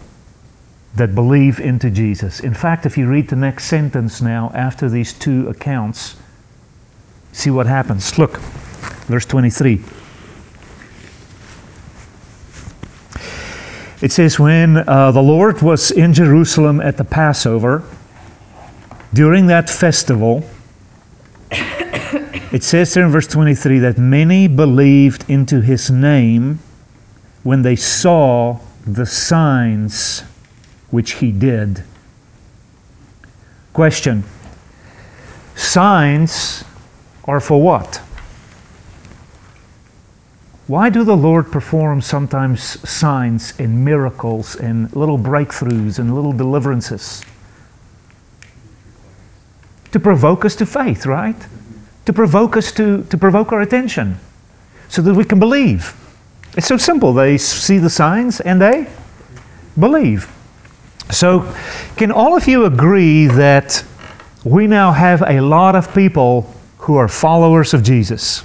that 0.96 1.16
believe 1.16 1.60
into 1.60 1.90
Jesus. 1.90 2.42
In 2.42 2.54
fact, 2.54 2.86
if 2.86 2.98
you 2.98 3.08
read 3.08 3.30
the 3.30 3.36
next 3.36 3.66
sentence 3.66 4.22
now 4.22 4.52
after 4.54 4.90
these 4.90 5.14
two 5.14 5.48
accounts, 5.48 6.18
see 7.32 7.50
what 7.50 7.66
happens. 7.66 8.18
Look, 8.20 8.38
verse 9.08 9.26
23. 9.26 9.82
It 14.04 14.12
says, 14.12 14.38
When 14.38 14.78
uh, 14.78 15.12
the 15.12 15.24
Lord 15.24 15.62
was 15.62 15.90
in 15.90 16.14
Jerusalem 16.14 16.82
at 16.82 16.98
the 16.98 17.06
Passover, 17.06 17.84
during 19.14 19.48
that 19.48 19.70
festival, 19.70 20.44
it 21.50 22.66
says 22.66 22.94
there 22.94 23.06
in 23.06 23.12
verse 23.12 23.28
23 23.28 23.80
that 23.80 23.98
many 23.98 24.50
believed 24.50 25.24
into 25.30 25.62
his 25.62 25.90
name 25.90 26.60
when 27.44 27.62
they 27.62 27.78
saw 27.78 28.60
the 28.86 29.06
signs 29.06 30.26
which 30.92 31.14
he 31.14 31.32
did. 31.32 31.86
Question 33.72 34.26
Signs 35.56 36.66
are 37.24 37.40
for 37.40 37.62
what? 37.62 38.02
Why 40.68 40.90
do 40.90 41.04
the 41.04 41.18
Lord 41.18 41.52
perform 41.52 42.02
sometimes 42.02 42.62
signs 42.90 43.54
and 43.60 43.84
miracles 43.84 44.56
and 44.56 44.94
little 44.96 45.20
breakthroughs 45.20 46.00
and 46.00 46.16
little 46.16 46.32
deliverances? 46.34 47.24
to 49.94 50.00
provoke 50.00 50.44
us 50.44 50.56
to 50.56 50.66
faith, 50.66 51.06
right? 51.06 51.36
To 52.06 52.14
provoke 52.14 52.58
us 52.58 52.72
to, 52.74 53.04
to 53.04 53.18
provoke 53.18 53.52
our 53.52 53.62
attention 53.62 54.18
so 54.90 55.04
that 55.04 55.14
we 55.14 55.24
can 55.24 55.40
believe. 55.40 55.96
It's 56.58 56.68
so 56.68 56.78
simple. 56.78 57.14
They 57.14 57.38
see 57.38 57.78
the 57.78 57.92
signs 57.92 58.42
and 58.42 58.60
they 58.60 58.88
believe. 59.80 60.34
So, 61.12 61.54
can 61.96 62.12
all 62.12 62.36
of 62.36 62.48
you 62.48 62.66
agree 62.66 63.28
that 63.28 63.84
we 64.44 64.66
now 64.66 64.92
have 64.92 65.22
a 65.22 65.42
lot 65.42 65.76
of 65.76 65.94
people 65.94 66.52
who 66.80 66.96
are 66.96 67.08
followers 67.08 67.76
of 67.76 67.84
Jesus? 67.84 68.44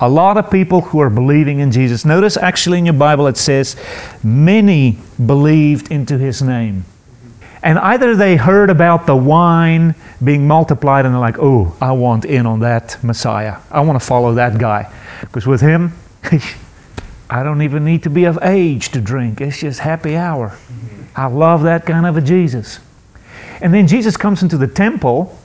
A 0.00 0.08
lot 0.08 0.36
of 0.36 0.50
people 0.50 0.80
who 0.80 1.00
are 1.00 1.10
believing 1.10 1.58
in 1.58 1.70
Jesus. 1.70 2.04
Notice 2.04 2.36
actually 2.36 2.78
in 2.78 2.86
your 2.86 2.94
Bible 2.94 3.26
it 3.26 3.36
says, 3.36 3.76
many 4.24 4.98
believed 5.24 5.90
into 5.92 6.16
his 6.16 6.40
name. 6.40 6.84
And 7.62 7.78
either 7.78 8.16
they 8.16 8.36
heard 8.36 8.70
about 8.70 9.06
the 9.06 9.16
wine 9.16 9.94
being 10.24 10.48
multiplied 10.48 11.04
and 11.04 11.14
they're 11.14 11.20
like, 11.20 11.38
oh, 11.38 11.76
I 11.80 11.92
want 11.92 12.24
in 12.24 12.46
on 12.46 12.60
that 12.60 13.02
Messiah. 13.04 13.58
I 13.70 13.80
want 13.82 14.00
to 14.00 14.06
follow 14.06 14.34
that 14.34 14.58
guy. 14.58 14.90
Because 15.20 15.46
with 15.46 15.60
him, 15.60 15.92
I 17.30 17.42
don't 17.42 17.60
even 17.62 17.84
need 17.84 18.02
to 18.04 18.10
be 18.10 18.24
of 18.24 18.38
age 18.42 18.88
to 18.90 19.00
drink. 19.00 19.40
It's 19.40 19.60
just 19.60 19.80
happy 19.80 20.16
hour. 20.16 20.56
I 21.14 21.26
love 21.26 21.62
that 21.64 21.84
kind 21.84 22.06
of 22.06 22.16
a 22.16 22.20
Jesus. 22.20 22.80
And 23.60 23.74
then 23.74 23.86
Jesus 23.86 24.16
comes 24.16 24.42
into 24.42 24.56
the 24.56 24.66
temple. 24.66 25.38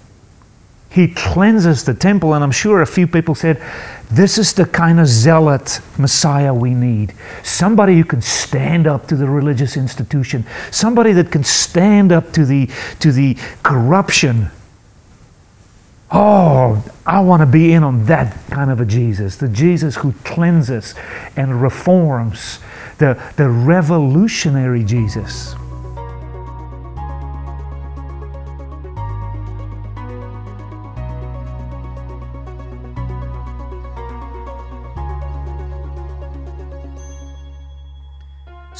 He 0.96 1.10
cleanses 1.10 1.84
the 1.84 1.94
temple, 1.94 2.34
and 2.34 2.42
I'm 2.42 2.54
sure 2.54 2.82
a 2.82 2.88
few 2.88 3.06
people 3.06 3.36
said, 3.36 3.62
this 4.10 4.38
is 4.38 4.54
the 4.54 4.66
kind 4.66 4.98
of 4.98 5.08
zealot 5.08 5.82
Messiah 5.98 6.54
we 6.54 6.74
need. 6.74 7.14
Somebody 7.44 7.98
who 7.98 8.06
can 8.06 8.22
stand 8.22 8.88
up 8.88 9.06
to 9.08 9.18
the 9.18 9.28
religious 9.28 9.76
institution, 9.76 10.46
somebody 10.72 11.12
that 11.12 11.34
can 11.34 11.44
stand 11.44 12.14
up 12.14 12.32
to 12.32 12.46
the, 12.46 12.70
to 13.02 13.12
the 13.12 13.36
corruption. 13.62 14.52
Oh, 16.12 16.82
I 17.06 17.20
want 17.20 17.42
to 17.42 17.46
be 17.46 17.74
in 17.74 17.84
on 17.84 18.06
that 18.06 18.34
kind 18.50 18.72
of 18.72 18.80
a 18.80 18.86
Jesus, 18.86 19.36
the 19.36 19.50
Jesus 19.50 19.98
who 19.98 20.14
cleanses 20.24 20.96
and 21.36 21.62
reforms, 21.62 22.60
the, 23.00 23.22
the 23.36 23.50
revolutionary 23.50 24.86
Jesus. 24.86 25.56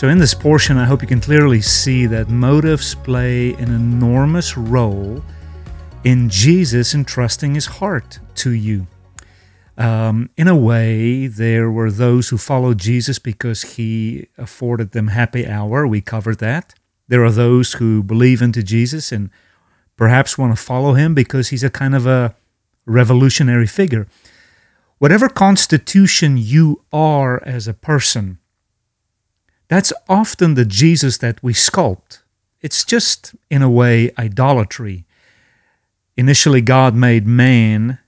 So, 0.06 0.10
in 0.10 0.20
this 0.20 0.36
portion, 0.36 0.78
I 0.78 0.86
hope 0.86 1.02
you 1.02 1.08
can 1.08 1.20
clearly 1.20 1.62
see 1.62 2.06
that 2.06 2.30
motives 2.30 2.94
play 2.94 3.54
an 3.54 3.74
enormous 3.74 4.56
role 4.56 5.24
in 6.04 6.30
Jesus 6.30 6.94
entrusting 6.94 7.56
his 7.56 7.66
heart 7.66 8.20
to 8.36 8.52
you. 8.52 8.86
Um, 9.80 10.30
in 10.38 10.48
a 10.48 10.56
way, 10.56 11.26
there 11.26 11.72
were 11.72 11.90
those 11.90 12.30
who 12.30 12.38
followed 12.38 12.78
Jesus 12.78 13.18
because 13.18 13.64
he 13.64 14.28
afforded 14.38 14.92
them 14.92 15.08
happy 15.08 15.48
hour. 15.48 15.88
We 15.88 16.02
covered 16.02 16.38
that. 16.38 16.76
There 17.08 17.26
are 17.26 17.32
those 17.32 17.74
who 17.74 18.04
believe 18.04 18.44
into 18.44 18.62
Jesus 18.62 19.12
and 19.12 19.32
perhaps 19.98 20.38
want 20.38 20.56
to 20.56 20.64
follow 20.64 20.94
him 20.94 21.16
because 21.16 21.48
he's 21.48 21.64
a 21.64 21.72
kind 21.72 21.96
of 21.96 22.06
a 22.06 22.36
revolutionary 22.86 23.66
figure. 23.66 24.06
Whatever 25.00 25.30
constitution 25.30 26.38
you 26.38 26.84
are 26.94 27.44
as 27.44 27.68
a 27.68 27.74
person, 27.74 28.38
that's 29.68 29.94
often 30.08 30.54
the 30.54 30.66
Jesus 30.66 31.18
that 31.20 31.42
we 31.42 31.54
sculpt. 31.54 32.20
It's 32.62 32.84
just, 32.84 33.36
in 33.50 33.62
a 33.62 33.70
way, 33.70 34.12
idolatry. 34.18 35.06
Initially, 36.18 36.62
God 36.62 36.96
made 36.96 37.28
man 37.28 38.00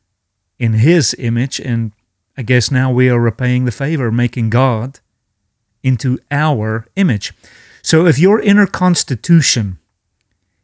in 0.60 0.74
his 0.74 1.16
image, 1.20 1.60
and 1.60 1.92
I 2.38 2.42
guess 2.42 2.72
now 2.72 2.92
we 2.92 3.10
are 3.10 3.20
repaying 3.20 3.66
the 3.66 3.72
favor, 3.72 4.12
making 4.12 4.50
God 4.50 5.00
into 5.84 6.20
our 6.32 6.88
image. 6.96 7.34
So 7.82 8.06
if 8.06 8.20
your 8.20 8.42
inner 8.42 8.68
constitution 8.68 9.78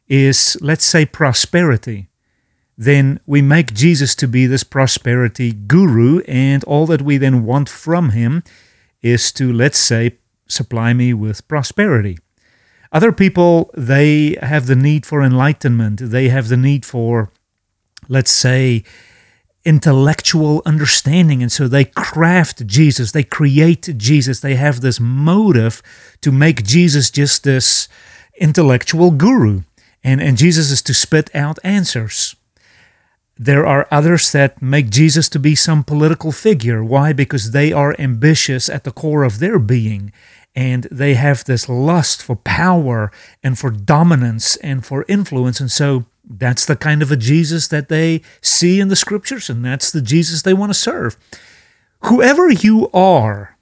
is, 0.07 0.57
let's 0.61 0.85
say, 0.85 1.05
prosperity, 1.05 2.09
then 2.77 3.19
we 3.25 3.41
make 3.41 3.73
Jesus 3.73 4.15
to 4.15 4.27
be 4.27 4.45
this 4.47 4.63
prosperity 4.63 5.51
guru, 5.51 6.21
and 6.21 6.63
all 6.63 6.85
that 6.87 7.01
we 7.01 7.17
then 7.17 7.45
want 7.45 7.69
from 7.69 8.09
him 8.09 8.43
is 9.01 9.31
to, 9.33 9.53
let's 9.53 9.77
say, 9.77 10.17
supply 10.47 10.93
me 10.93 11.13
with 11.13 11.47
prosperity. 11.47 12.17
Other 12.91 13.11
people, 13.11 13.71
they 13.75 14.37
have 14.41 14.67
the 14.67 14.75
need 14.75 15.05
for 15.05 15.21
enlightenment. 15.21 15.99
They 15.99 16.29
have 16.29 16.47
the 16.47 16.57
need 16.57 16.85
for, 16.85 17.31
let's 18.07 18.31
say, 18.31 18.83
intellectual 19.65 20.61
understanding. 20.65 21.41
And 21.41 21.51
so 21.51 21.67
they 21.67 21.85
craft 21.85 22.67
Jesus, 22.67 23.11
they 23.11 23.23
create 23.23 23.97
Jesus. 23.97 24.41
They 24.41 24.55
have 24.55 24.81
this 24.81 24.99
motive 24.99 25.81
to 26.21 26.31
make 26.31 26.63
Jesus 26.63 27.09
just 27.09 27.43
this 27.43 27.87
intellectual 28.35 29.11
guru, 29.11 29.61
and, 30.03 30.21
and 30.21 30.37
Jesus 30.37 30.71
is 30.71 30.81
to 30.83 30.93
spit 30.93 31.33
out 31.35 31.59
answers. 31.63 32.35
There 33.37 33.65
are 33.65 33.87
others 33.89 34.31
that 34.31 34.61
make 34.61 34.89
Jesus 34.89 35.27
to 35.29 35.39
be 35.39 35.55
some 35.55 35.83
political 35.83 36.31
figure. 36.31 36.83
Why? 36.83 37.13
Because 37.13 37.51
they 37.51 37.73
are 37.73 37.95
ambitious 37.99 38.69
at 38.69 38.83
the 38.83 38.91
core 38.91 39.23
of 39.23 39.39
their 39.39 39.57
being 39.57 40.11
and 40.55 40.83
they 40.91 41.15
have 41.15 41.45
this 41.45 41.67
lust 41.67 42.21
for 42.21 42.35
power 42.35 43.11
and 43.41 43.57
for 43.57 43.71
dominance 43.71 44.55
and 44.57 44.85
for 44.85 45.05
influence. 45.07 45.59
And 45.59 45.71
so 45.71 46.05
that's 46.23 46.65
the 46.65 46.75
kind 46.75 47.01
of 47.01 47.11
a 47.11 47.17
Jesus 47.17 47.67
that 47.69 47.89
they 47.89 48.21
see 48.41 48.79
in 48.79 48.87
the 48.87 48.95
scriptures, 48.95 49.49
and 49.49 49.65
that's 49.65 49.91
the 49.91 50.01
Jesus 50.01 50.41
they 50.41 50.53
want 50.53 50.69
to 50.69 50.79
serve. 50.79 51.17
Whoever 52.05 52.51
you 52.51 52.89
are, 52.93 53.57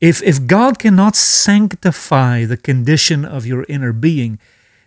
if, 0.00 0.22
if 0.22 0.46
God 0.46 0.78
cannot 0.78 1.16
sanctify 1.16 2.44
the 2.44 2.56
condition 2.56 3.24
of 3.24 3.46
your 3.46 3.66
inner 3.68 3.92
being, 3.92 4.38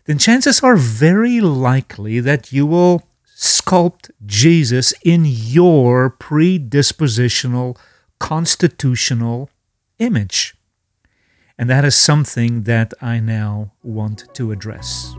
then 0.05 0.17
chances 0.17 0.61
are 0.61 0.77
very 0.77 1.41
likely 1.41 2.19
that 2.19 2.53
you 2.53 2.65
will 2.65 3.03
sculpt 3.37 4.09
Jesus 4.25 4.93
in 5.03 5.23
your 5.25 6.09
predispositional, 6.09 7.77
constitutional 8.19 9.49
image. 9.99 10.55
And 11.57 11.69
that 11.69 11.85
is 11.85 11.95
something 11.95 12.63
that 12.63 12.93
I 13.01 13.19
now 13.19 13.73
want 13.83 14.25
to 14.35 14.51
address. 14.51 15.15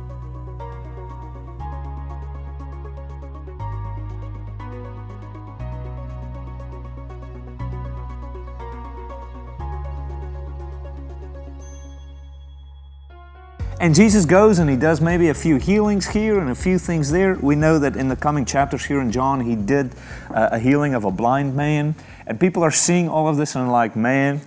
And 13.81 13.95
Jesus 13.95 14.25
goes 14.25 14.59
and 14.59 14.69
he 14.69 14.75
does 14.75 15.01
maybe 15.01 15.29
a 15.29 15.35
few 15.35 15.57
healings 15.57 16.09
here 16.09 16.41
and 16.41 16.51
a 16.51 16.55
few 16.55 16.81
things 16.81 17.13
there. 17.13 17.35
We 17.35 17.55
know 17.55 17.79
that 17.79 17.95
in 17.95 18.09
the 18.09 18.17
coming 18.17 18.45
chapters 18.45 18.85
here 18.87 19.01
in 19.01 19.13
John, 19.13 19.41
he 19.41 19.55
did 19.55 19.95
uh, 20.31 20.49
a 20.51 20.59
healing 20.59 20.95
of 20.95 21.05
a 21.05 21.13
blind 21.13 21.55
man. 21.55 21.95
And 22.27 22.41
people 22.41 22.65
are 22.65 22.73
seeing 22.73 23.09
all 23.09 23.29
of 23.29 23.37
this 23.37 23.55
and 23.55 23.71
like, 23.71 23.95
man, 23.95 24.41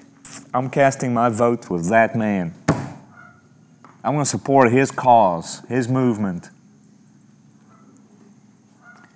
I'm 0.54 0.70
casting 0.70 1.14
my 1.14 1.30
vote 1.30 1.70
with 1.70 1.88
that 1.90 2.14
man. 2.14 2.54
I'm 4.04 4.14
going 4.14 4.26
to 4.26 4.30
support 4.30 4.70
his 4.70 4.92
cause, 4.92 5.62
his 5.70 5.88
movement. 5.88 6.50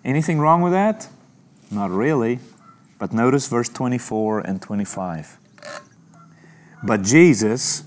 Anything 0.06 0.40
wrong 0.40 0.62
with 0.62 0.72
that? 0.72 1.10
Not 1.70 1.92
really. 1.92 2.40
But 3.00 3.12
notice 3.12 3.50
verse 3.50 3.68
24 3.68 4.40
and 4.42 4.62
25. 4.62 5.38
But 6.84 7.02
Jesus 7.02 7.84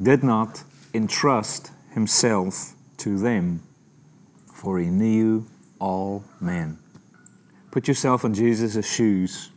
did 0.00 0.22
not 0.22 0.62
entrust 0.96 1.70
himself 1.92 2.74
to 2.98 3.18
them, 3.18 3.62
for 4.52 4.78
he 4.78 4.86
knew 4.86 5.46
all 5.78 6.24
men. 6.40 6.78
Put 7.70 7.88
yourself 7.88 8.24
in 8.24 8.34
Jesus' 8.34 8.90
shoes. 8.90 9.50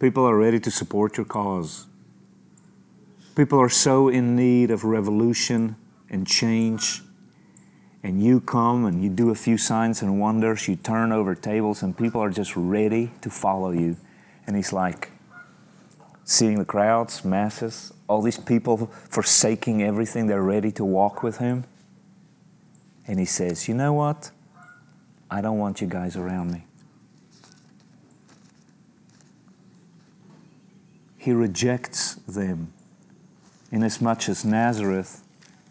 People 0.00 0.24
are 0.24 0.36
ready 0.36 0.58
to 0.60 0.70
support 0.70 1.16
your 1.16 1.26
cause. 1.26 1.86
People 3.36 3.60
are 3.60 3.68
so 3.68 4.08
in 4.08 4.34
need 4.34 4.70
of 4.70 4.84
revolution 4.84 5.76
and 6.10 6.26
change. 6.26 7.02
And 8.02 8.22
you 8.22 8.40
come 8.40 8.84
and 8.84 9.02
you 9.02 9.08
do 9.08 9.30
a 9.30 9.34
few 9.34 9.56
signs 9.56 10.02
and 10.02 10.18
wonders, 10.18 10.66
you 10.66 10.76
turn 10.76 11.12
over 11.12 11.34
tables, 11.34 11.82
and 11.82 11.96
people 11.96 12.20
are 12.20 12.30
just 12.30 12.56
ready 12.56 13.12
to 13.20 13.30
follow 13.30 13.70
you. 13.70 13.96
And 14.46 14.56
he's 14.56 14.72
like, 14.72 15.12
seeing 16.24 16.58
the 16.58 16.64
crowds, 16.64 17.24
masses, 17.24 17.92
all 18.08 18.22
these 18.22 18.38
people 18.38 18.86
forsaking 19.08 19.82
everything, 19.82 20.26
they're 20.26 20.42
ready 20.42 20.70
to 20.72 20.84
walk 20.84 21.22
with 21.22 21.38
him. 21.38 21.64
And 23.06 23.18
he 23.18 23.24
says, 23.24 23.68
You 23.68 23.74
know 23.74 23.92
what? 23.92 24.30
I 25.30 25.40
don't 25.40 25.58
want 25.58 25.80
you 25.80 25.86
guys 25.86 26.16
around 26.16 26.52
me. 26.52 26.64
He 31.16 31.32
rejects 31.32 32.14
them 32.14 32.72
inasmuch 33.70 34.28
as 34.28 34.44
Nazareth 34.44 35.24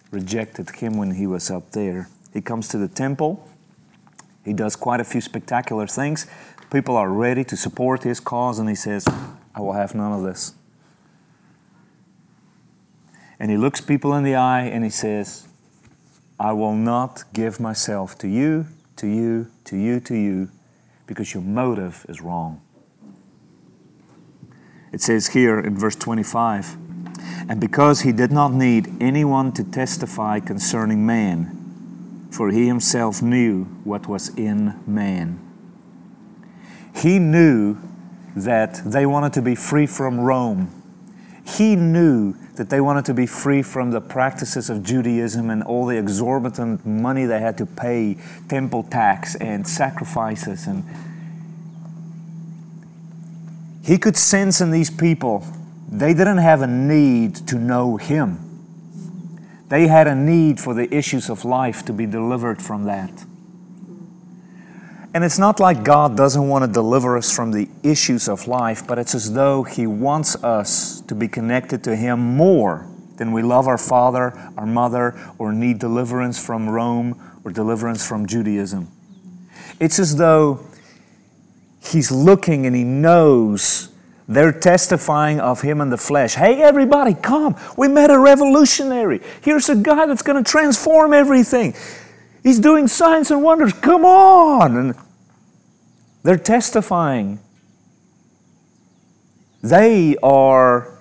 rejected 0.09 0.69
him 0.71 0.97
when 0.97 1.11
he 1.11 1.27
was 1.27 1.49
up 1.49 1.71
there. 1.71 2.09
He 2.33 2.41
comes 2.41 2.67
to 2.69 2.77
the 2.77 2.87
temple. 2.87 3.47
He 4.43 4.53
does 4.53 4.75
quite 4.75 4.99
a 4.99 5.03
few 5.03 5.21
spectacular 5.21 5.87
things. 5.87 6.25
People 6.71 6.97
are 6.97 7.09
ready 7.09 7.43
to 7.43 7.55
support 7.55 8.03
his 8.03 8.19
cause, 8.19 8.59
and 8.59 8.67
he 8.67 8.75
says, 8.75 9.05
I 9.53 9.61
will 9.61 9.73
have 9.73 9.93
none 9.93 10.11
of 10.11 10.23
this. 10.23 10.53
And 13.39 13.49
he 13.49 13.57
looks 13.57 13.81
people 13.81 14.13
in 14.13 14.23
the 14.23 14.35
eye 14.35 14.61
and 14.61 14.83
he 14.83 14.89
says, 14.89 15.47
I 16.39 16.53
will 16.53 16.75
not 16.75 17.23
give 17.33 17.59
myself 17.59 18.17
to 18.19 18.27
you, 18.27 18.67
to 18.97 19.07
you, 19.07 19.51
to 19.65 19.77
you, 19.77 19.99
to 19.99 20.15
you, 20.15 20.49
because 21.07 21.33
your 21.33 21.43
motive 21.43 22.05
is 22.07 22.21
wrong. 22.21 22.61
It 24.91 25.01
says 25.01 25.27
here 25.27 25.59
in 25.59 25.77
verse 25.77 25.95
25, 25.95 26.77
and 27.49 27.59
because 27.59 28.01
he 28.01 28.11
did 28.11 28.31
not 28.31 28.53
need 28.53 29.01
anyone 29.01 29.51
to 29.53 29.63
testify 29.63 30.39
concerning 30.39 31.05
man, 31.05 32.27
for 32.31 32.49
he 32.49 32.67
himself 32.67 33.21
knew 33.21 33.65
what 33.83 34.07
was 34.07 34.29
in 34.37 34.79
man. 34.85 35.39
He 36.95 37.19
knew 37.19 37.77
that 38.35 38.81
they 38.85 39.05
wanted 39.05 39.33
to 39.33 39.41
be 39.41 39.55
free 39.55 39.85
from 39.85 40.19
Rome. 40.19 40.77
He 41.45 41.75
knew 41.75 42.35
that 42.55 42.69
they 42.69 42.79
wanted 42.79 43.05
to 43.05 43.13
be 43.13 43.25
free 43.25 43.61
from 43.61 43.91
the 43.91 44.01
practices 44.01 44.69
of 44.69 44.83
Judaism 44.83 45.49
and 45.49 45.63
all 45.63 45.85
the 45.85 45.97
exorbitant 45.97 46.85
money 46.85 47.25
they 47.25 47.39
had 47.39 47.57
to 47.57 47.65
pay, 47.65 48.17
temple 48.47 48.83
tax 48.83 49.35
and 49.35 49.67
sacrifices. 49.67 50.67
And 50.67 50.83
he 53.83 53.97
could 53.97 54.15
sense 54.15 54.61
in 54.61 54.71
these 54.71 54.89
people 54.89 55.45
they 55.91 56.13
didn't 56.13 56.37
have 56.37 56.61
a 56.61 56.67
need 56.67 57.35
to 57.47 57.57
know 57.57 57.97
Him. 57.97 58.47
They 59.67 59.87
had 59.87 60.07
a 60.07 60.15
need 60.15 60.59
for 60.59 60.73
the 60.73 60.93
issues 60.93 61.29
of 61.29 61.43
life 61.43 61.83
to 61.85 61.93
be 61.93 62.05
delivered 62.05 62.61
from 62.61 62.85
that. 62.85 63.25
And 65.13 65.23
it's 65.25 65.37
not 65.37 65.59
like 65.59 65.83
God 65.83 66.15
doesn't 66.15 66.47
want 66.47 66.63
to 66.63 66.71
deliver 66.71 67.17
us 67.17 67.35
from 67.35 67.51
the 67.51 67.67
issues 67.83 68.29
of 68.29 68.47
life, 68.47 68.87
but 68.87 68.97
it's 68.97 69.13
as 69.13 69.33
though 69.33 69.63
He 69.63 69.85
wants 69.85 70.41
us 70.43 71.01
to 71.01 71.15
be 71.15 71.27
connected 71.27 71.83
to 71.83 71.95
Him 71.95 72.19
more 72.19 72.87
than 73.17 73.33
we 73.33 73.41
love 73.41 73.67
our 73.67 73.77
father, 73.77 74.33
our 74.57 74.65
mother, 74.65 75.19
or 75.37 75.51
need 75.51 75.79
deliverance 75.79 76.43
from 76.43 76.69
Rome 76.69 77.39
or 77.43 77.51
deliverance 77.51 78.07
from 78.07 78.25
Judaism. 78.25 78.89
It's 79.79 79.99
as 79.99 80.15
though 80.15 80.65
He's 81.83 82.11
looking 82.11 82.65
and 82.65 82.75
He 82.75 82.85
knows 82.85 83.91
they're 84.31 84.53
testifying 84.53 85.41
of 85.41 85.61
him 85.61 85.81
in 85.81 85.89
the 85.89 85.97
flesh. 85.97 86.35
Hey, 86.35 86.61
everybody, 86.61 87.13
come. 87.13 87.57
We 87.75 87.89
met 87.89 88.09
a 88.09 88.17
revolutionary. 88.17 89.19
Here's 89.41 89.67
a 89.67 89.75
guy 89.75 90.05
that's 90.05 90.21
going 90.21 90.41
to 90.41 90.49
transform 90.49 91.11
everything. 91.11 91.73
He's 92.43 92.59
doing 92.59 92.87
signs 92.87 93.29
and 93.29 93.43
wonders. 93.43 93.73
Come 93.73 94.03
on. 94.03 94.75
And 94.75 94.95
they're 96.23 96.37
testifying. 96.37 97.39
They 99.61 100.17
are 100.23 100.99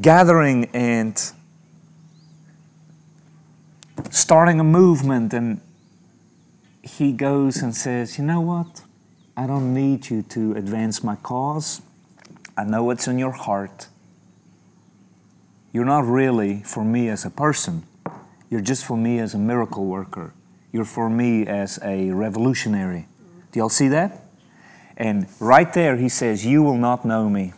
gathering 0.00 0.66
and 0.72 1.32
starting 4.10 4.60
a 4.60 4.64
movement. 4.64 5.34
And 5.34 5.60
he 6.82 7.12
goes 7.12 7.62
and 7.62 7.74
says, 7.74 8.18
You 8.18 8.24
know 8.24 8.40
what? 8.40 8.82
I 9.36 9.46
don't 9.46 9.74
need 9.74 10.08
you 10.08 10.22
to 10.22 10.52
advance 10.54 11.04
my 11.04 11.16
cause. 11.16 11.82
I 12.56 12.64
know 12.64 12.84
what's 12.84 13.06
in 13.06 13.18
your 13.18 13.32
heart. 13.32 13.88
You're 15.72 15.84
not 15.84 16.06
really 16.06 16.62
for 16.62 16.82
me 16.82 17.10
as 17.10 17.26
a 17.26 17.30
person. 17.30 17.86
You're 18.50 18.60
just 18.60 18.84
for 18.84 18.96
me 18.96 19.18
as 19.18 19.34
a 19.34 19.38
miracle 19.38 19.86
worker. 19.86 20.32
You're 20.72 20.84
for 20.84 21.08
me 21.08 21.46
as 21.46 21.78
a 21.82 22.10
revolutionary. 22.10 23.08
Do 23.52 23.58
y'all 23.58 23.68
see 23.68 23.88
that? 23.88 24.22
And 24.96 25.26
right 25.40 25.72
there, 25.72 25.96
he 25.96 26.08
says, 26.08 26.44
You 26.44 26.62
will 26.62 26.78
not 26.78 27.04
know 27.04 27.28
me. 27.28 27.52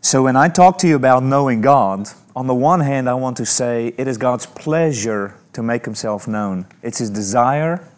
So 0.00 0.22
when 0.22 0.36
I 0.36 0.48
talk 0.48 0.78
to 0.78 0.88
you 0.88 0.96
about 0.96 1.22
knowing 1.22 1.60
God, 1.60 2.08
on 2.36 2.46
the 2.46 2.54
one 2.54 2.80
hand, 2.80 3.08
I 3.08 3.14
want 3.14 3.36
to 3.38 3.46
say 3.46 3.94
it 3.96 4.08
is 4.08 4.18
God's 4.18 4.46
pleasure 4.46 5.36
to 5.52 5.62
make 5.62 5.84
himself 5.84 6.26
known. 6.26 6.66
It's 6.82 6.98
his 6.98 7.10
desire. 7.10 7.88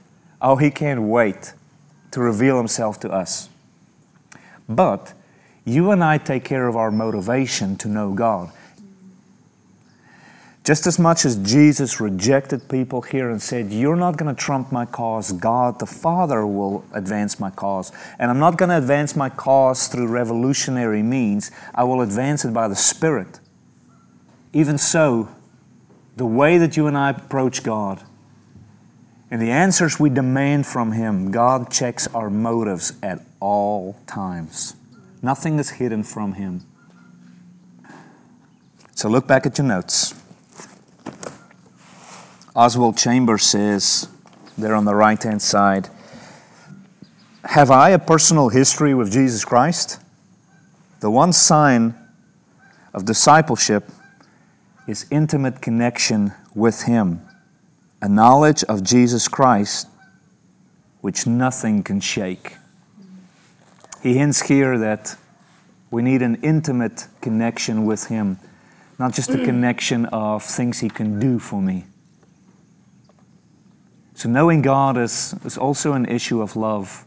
Oh, 0.41 0.57
he 0.57 0.71
can't 0.71 1.03
wait 1.03 1.55
to 2.13 2.21
reveal 2.21 2.59
himself 2.59 3.01
to 3.01 3.11
us. 3.11 3.49
But 4.69 5.15
you 5.65 5.91
and 5.91 6.05
I 6.05 6.19
take 6.19 6.45
care 6.45 6.69
of 6.69 6.77
our 6.77 6.91
motivation 6.91 7.77
to 7.77 7.89
know 7.89 8.13
God. 8.13 8.53
Just 10.67 10.85
as 10.89 10.99
much 10.99 11.25
as 11.25 11.37
Jesus 11.37 12.01
rejected 12.01 12.69
people 12.69 13.01
here 13.01 13.31
and 13.31 13.41
said, 13.41 13.71
You're 13.71 13.95
not 13.95 14.17
going 14.17 14.35
to 14.35 14.39
trump 14.39 14.73
my 14.73 14.85
cause, 14.85 15.31
God 15.31 15.79
the 15.79 15.87
Father 15.87 16.45
will 16.45 16.85
advance 16.93 17.39
my 17.39 17.51
cause. 17.51 17.93
And 18.19 18.33
I'm 18.33 18.41
not 18.41 18.59
going 18.59 18.71
to 18.71 18.79
advance 18.79 19.15
my 19.15 19.29
cause 19.29 19.87
through 19.87 20.09
revolutionary 20.09 21.05
means, 21.05 21.53
I 21.73 21.85
will 21.85 22.01
advance 22.01 22.45
it 22.45 22.53
by 22.53 22.67
the 22.67 22.75
Spirit. 22.75 23.39
even 24.53 24.77
so, 24.77 25.29
the 26.17 26.27
way 26.27 26.59
that 26.59 26.77
you 26.77 26.89
and 26.89 26.99
I 26.99 27.11
approach 27.11 27.63
God 27.63 28.03
and 29.31 29.41
the 29.41 29.53
answers 29.53 30.01
we 30.01 30.11
demand 30.11 30.67
from 30.67 30.91
Him, 30.91 31.31
God 31.31 31.71
checks 31.71 32.09
our 32.09 32.29
motives 32.29 32.95
at 33.05 33.21
all 33.39 34.01
times. 34.09 34.75
Nothing 35.23 35.61
is 35.61 35.71
hidden 35.71 36.03
from 36.03 36.33
Him. 36.33 36.67
So 38.97 39.09
look 39.09 39.29
back 39.29 39.47
at 39.47 39.59
your 39.59 39.67
notes. 39.69 40.26
Oswald 42.57 42.97
Chambers 42.97 43.43
says, 43.43 44.09
there 44.57 44.75
on 44.75 44.87
the 44.87 44.95
right 44.95 45.23
hand 45.23 45.43
side, 45.43 45.91
Have 47.45 47.71
I 47.71 47.91
a 47.91 47.99
personal 47.99 48.49
history 48.49 48.95
with 48.95 49.13
Jesus 49.13 49.45
Christ? 49.45 50.01
The 51.01 51.11
one 51.11 51.35
sign 51.35 51.95
of 52.95 53.05
discipleship 53.05 53.91
is 54.89 55.05
intimate 55.11 55.61
connection 55.61 56.33
with 56.55 56.85
Him, 56.85 57.21
a 58.01 58.09
knowledge 58.09 58.65
of 58.65 58.83
Jesus 58.83 59.29
Christ 59.29 59.89
which 61.03 61.27
nothing 61.27 61.83
can 61.83 62.01
shake. 62.01 62.57
He 64.03 64.15
hints 64.15 64.49
here 64.49 64.79
that 64.79 65.19
we 65.91 66.01
need 66.01 66.23
an 66.23 66.37
intimate 66.37 67.07
connection 67.21 67.85
with 67.85 68.07
Him, 68.07 68.39
not 68.99 69.13
just 69.13 69.29
a 69.29 69.35
mm. 69.35 69.45
connection 69.45 70.07
of 70.07 70.43
things 70.43 70.81
He 70.81 70.89
can 70.89 71.21
do 71.21 71.39
for 71.39 71.61
me. 71.61 71.85
So, 74.17 74.31
knowing 74.31 74.63
God 74.63 74.97
is, 74.97 75.35
is 75.45 75.59
also 75.59 75.93
an 75.93 76.07
issue 76.07 76.41
of 76.41 76.57
love. 76.57 77.05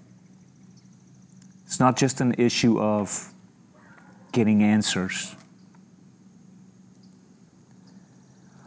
It's 1.65 1.79
not 1.79 1.97
just 1.97 2.21
an 2.21 2.35
issue 2.37 2.79
of 2.79 3.33
getting 4.31 4.61
answers. 4.61 5.35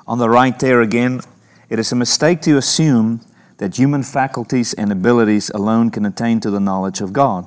On 0.09 0.18
the 0.18 0.28
right 0.28 0.59
there 0.59 0.81
again, 0.81 1.20
it 1.68 1.78
is 1.78 1.92
a 1.92 1.94
mistake 1.94 2.40
to 2.40 2.57
assume 2.57 3.20
that 3.59 3.78
human 3.78 4.02
faculties 4.02 4.74
and 4.74 4.90
abilities 4.90 5.48
alone 5.50 5.92
can 5.92 6.05
attain 6.05 6.40
to 6.40 6.50
the 6.50 6.59
knowledge 6.59 7.00
of 7.00 7.12
God. 7.12 7.46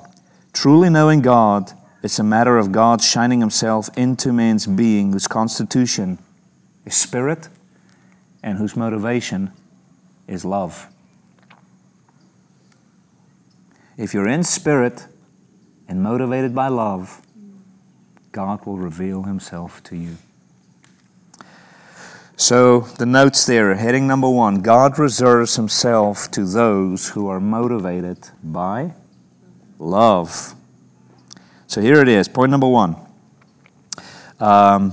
Truly 0.54 0.90
knowing 0.90 1.22
God 1.22 1.74
is 2.04 2.20
a 2.20 2.24
matter 2.24 2.58
of 2.58 2.72
God 2.72 3.02
shining 3.02 3.42
Himself 3.42 3.90
into 3.98 4.32
man's 4.32 4.66
being, 4.66 5.12
whose 5.12 5.28
constitution 5.28 6.20
is 6.86 6.96
spirit 6.96 7.50
and 8.42 8.60
whose 8.60 8.78
motivation 8.78 9.52
is 10.28 10.46
love. 10.46 10.88
If 13.98 14.14
you're 14.14 14.28
in 14.28 14.44
spirit 14.44 15.08
and 15.88 16.02
motivated 16.02 16.54
by 16.54 16.68
love, 16.68 17.22
God 18.32 18.66
will 18.66 18.78
reveal 18.78 19.24
Himself 19.24 19.82
to 19.84 19.96
you. 19.96 20.18
So, 22.38 22.82
the 22.82 23.06
notes 23.06 23.46
there, 23.46 23.76
heading 23.76 24.08
number 24.08 24.30
one 24.30 24.62
God 24.62 25.00
reserves 25.00 25.56
Himself 25.56 26.30
to 26.32 26.44
those 26.44 27.10
who 27.10 27.30
are 27.30 27.40
motivated 27.40 28.30
by 28.44 28.94
love. 29.80 30.54
So, 31.68 31.80
here 31.80 32.02
it 32.02 32.10
is, 32.10 32.28
point 32.28 32.52
number 32.52 32.68
one. 32.68 32.98
Um, 34.40 34.92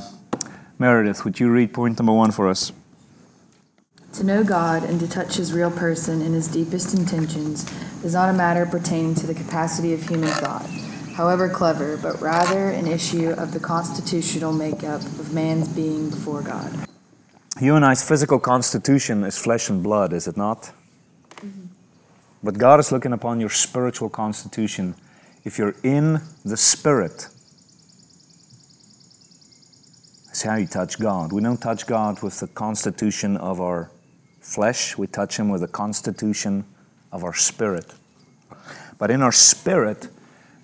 Meredith, 0.79 1.25
would 1.25 1.41
you 1.41 1.51
read 1.51 1.73
point 1.73 1.99
number 1.99 2.13
one 2.13 2.31
for 2.31 2.49
us? 2.49 2.73
To 4.15 4.25
know 4.25 4.45
God 4.45 4.85
and 4.85 5.01
to 5.01 5.09
touch 5.09 5.37
his 5.37 5.55
real 5.55 5.71
person 5.71 6.21
in 6.21 6.35
his 6.35 6.47
deepest 6.47 6.93
intentions 6.95 7.65
is 8.05 8.13
not 8.13 8.29
a 8.29 8.33
matter 8.35 8.67
pertaining 8.67 9.15
to 9.17 9.27
the 9.27 9.33
capacity 9.35 9.95
of 9.95 10.07
human 10.07 10.29
thought, 10.29 10.67
however 11.17 11.49
clever, 11.49 11.97
but 11.97 12.21
rather 12.21 12.71
an 12.71 12.87
issue 12.87 13.31
of 13.31 13.53
the 13.53 13.59
constitutional 13.59 14.53
makeup 14.53 15.01
of 15.01 15.33
man's 15.33 15.67
being 15.69 16.11
before 16.11 16.43
God. 16.43 16.87
You 17.59 17.75
and 17.75 17.87
I's 17.87 18.07
physical 18.07 18.39
constitution 18.39 19.25
is 19.25 19.39
flesh 19.39 19.71
and 19.71 19.83
blood, 19.83 20.13
is 20.13 20.29
it 20.29 20.37
not? 20.37 20.73
Mm-hmm. 21.37 21.67
But 22.43 22.59
God 22.59 22.81
is 22.81 22.93
looking 22.93 23.15
upon 23.15 23.41
your 23.41 23.49
spiritual 23.49 24.11
constitution. 24.11 24.95
If 25.43 25.57
you're 25.57 25.75
in 25.83 26.21
the 26.45 26.59
Spirit, 26.59 27.29
that's 30.27 30.43
how 30.43 30.57
you 30.57 30.67
touch 30.67 31.01
God. 31.01 31.33
We 31.33 31.41
don't 31.41 31.61
touch 31.63 31.87
God 31.87 32.23
with 32.23 32.41
the 32.41 32.49
constitution 32.49 33.39
of 33.39 33.59
our 33.61 33.91
flesh, 34.53 34.99
we 34.99 35.07
touch 35.07 35.39
Him 35.39 35.49
with 35.49 35.61
the 35.63 35.69
constitution 35.69 36.65
of 37.11 37.25
our 37.25 37.35
spirit. 37.35 37.95
But 38.99 39.11
in 39.11 39.23
our 39.23 39.33
spirit, 39.33 40.09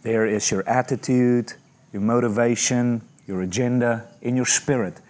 there 0.03 0.27
is 0.27 0.51
your 0.51 0.69
attitude, 0.69 1.55
your 1.93 2.03
motivation, 2.03 3.03
your 3.27 3.43
agenda 3.43 4.07
in 4.23 4.37
your 4.37 4.47
spirit. 4.47 5.01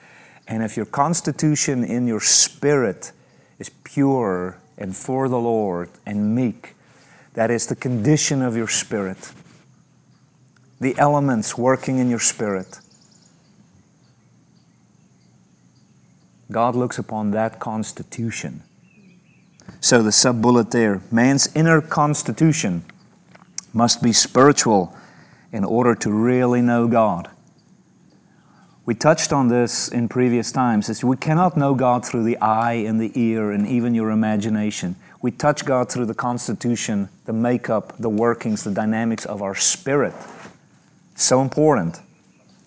And 0.47 0.63
if 0.63 0.77
your 0.77 0.87
constitution 0.87 1.85
in 1.85 2.07
your 2.07 2.21
spirit 2.21 3.13
is 3.59 3.71
pure 3.85 4.59
and 4.79 4.97
for 4.97 5.29
the 5.29 5.39
Lord 5.39 5.91
and 6.07 6.35
meek, 6.35 6.75
that 7.35 7.51
is 7.51 7.67
the 7.67 7.77
condition 7.77 8.43
of 8.43 8.57
your 8.57 8.69
spirit. 8.69 9.33
The 10.81 10.97
elements 10.99 11.59
working 11.59 11.99
in 11.99 12.09
your 12.09 12.21
spirit. 12.21 12.79
God 16.51 16.75
looks 16.75 16.99
upon 16.99 17.33
that 17.33 17.61
constitution. 17.61 18.63
So, 19.81 20.03
the 20.03 20.13
sub 20.13 20.43
bullet 20.43 20.71
there 20.71 21.03
man's 21.11 21.55
inner 21.55 21.81
constitution 21.81 22.85
must 23.73 24.03
be 24.03 24.13
spiritual 24.13 24.95
in 25.53 25.65
order 25.65 25.95
to 25.95 26.11
really 26.11 26.61
know 26.61 26.89
God. 26.89 27.31
We 28.85 28.95
touched 28.95 29.35
on 29.35 29.49
this 29.49 29.89
in 29.89 30.09
previous 30.09 30.51
times. 30.51 30.89
Is 30.89 31.05
we 31.05 31.17
cannot 31.17 31.57
know 31.57 31.75
God 31.75 32.07
through 32.07 32.25
the 32.25 32.39
eye 32.39 32.73
and 32.73 32.99
the 32.99 33.13
ear 33.15 33.51
and 33.51 33.67
even 33.67 33.95
your 33.95 34.11
imagination. 34.11 34.97
We 35.21 35.31
touch 35.31 35.65
God 35.65 35.91
through 35.91 36.07
the 36.07 36.15
constitution, 36.15 37.11
the 37.27 37.33
makeup, 37.35 37.93
the 37.99 38.09
workings, 38.09 38.65
the 38.65 38.71
dynamics 38.71 39.27
of 39.27 39.43
our 39.43 39.55
spirit. 39.55 40.15
So 41.17 41.43
important. 41.43 42.01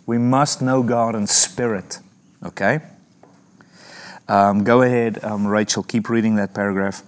We 0.05 0.17
must 0.17 0.61
know 0.61 0.83
God 0.83 1.15
in 1.15 1.25
spirit. 1.25 1.99
Okay? 2.45 2.81
Um, 4.31 4.63
go 4.63 4.81
ahead, 4.81 5.21
um, 5.25 5.45
Rachel, 5.45 5.83
keep 5.83 6.07
reading 6.07 6.35
that 6.35 6.53
paragraph. 6.53 7.03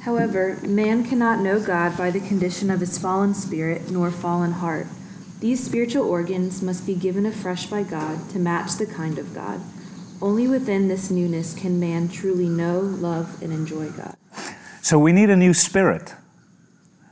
However, 0.00 0.58
man 0.66 1.04
cannot 1.04 1.38
know 1.38 1.60
God 1.60 1.96
by 1.96 2.10
the 2.10 2.18
condition 2.18 2.72
of 2.72 2.80
his 2.80 2.98
fallen 2.98 3.34
spirit 3.34 3.88
nor 3.88 4.10
fallen 4.10 4.50
heart. 4.50 4.88
These 5.38 5.64
spiritual 5.64 6.04
organs 6.04 6.60
must 6.60 6.84
be 6.84 6.96
given 6.96 7.24
afresh 7.24 7.66
by 7.66 7.84
God 7.84 8.28
to 8.30 8.40
match 8.40 8.78
the 8.78 8.86
kind 8.86 9.16
of 9.16 9.32
God. 9.32 9.60
Only 10.20 10.48
within 10.48 10.88
this 10.88 11.08
newness 11.08 11.54
can 11.54 11.78
man 11.78 12.08
truly 12.08 12.48
know, 12.48 12.80
love, 12.80 13.40
and 13.40 13.52
enjoy 13.52 13.90
God. 13.90 14.16
So 14.82 14.98
we 14.98 15.12
need 15.12 15.30
a 15.30 15.36
new 15.36 15.54
spirit. 15.54 16.16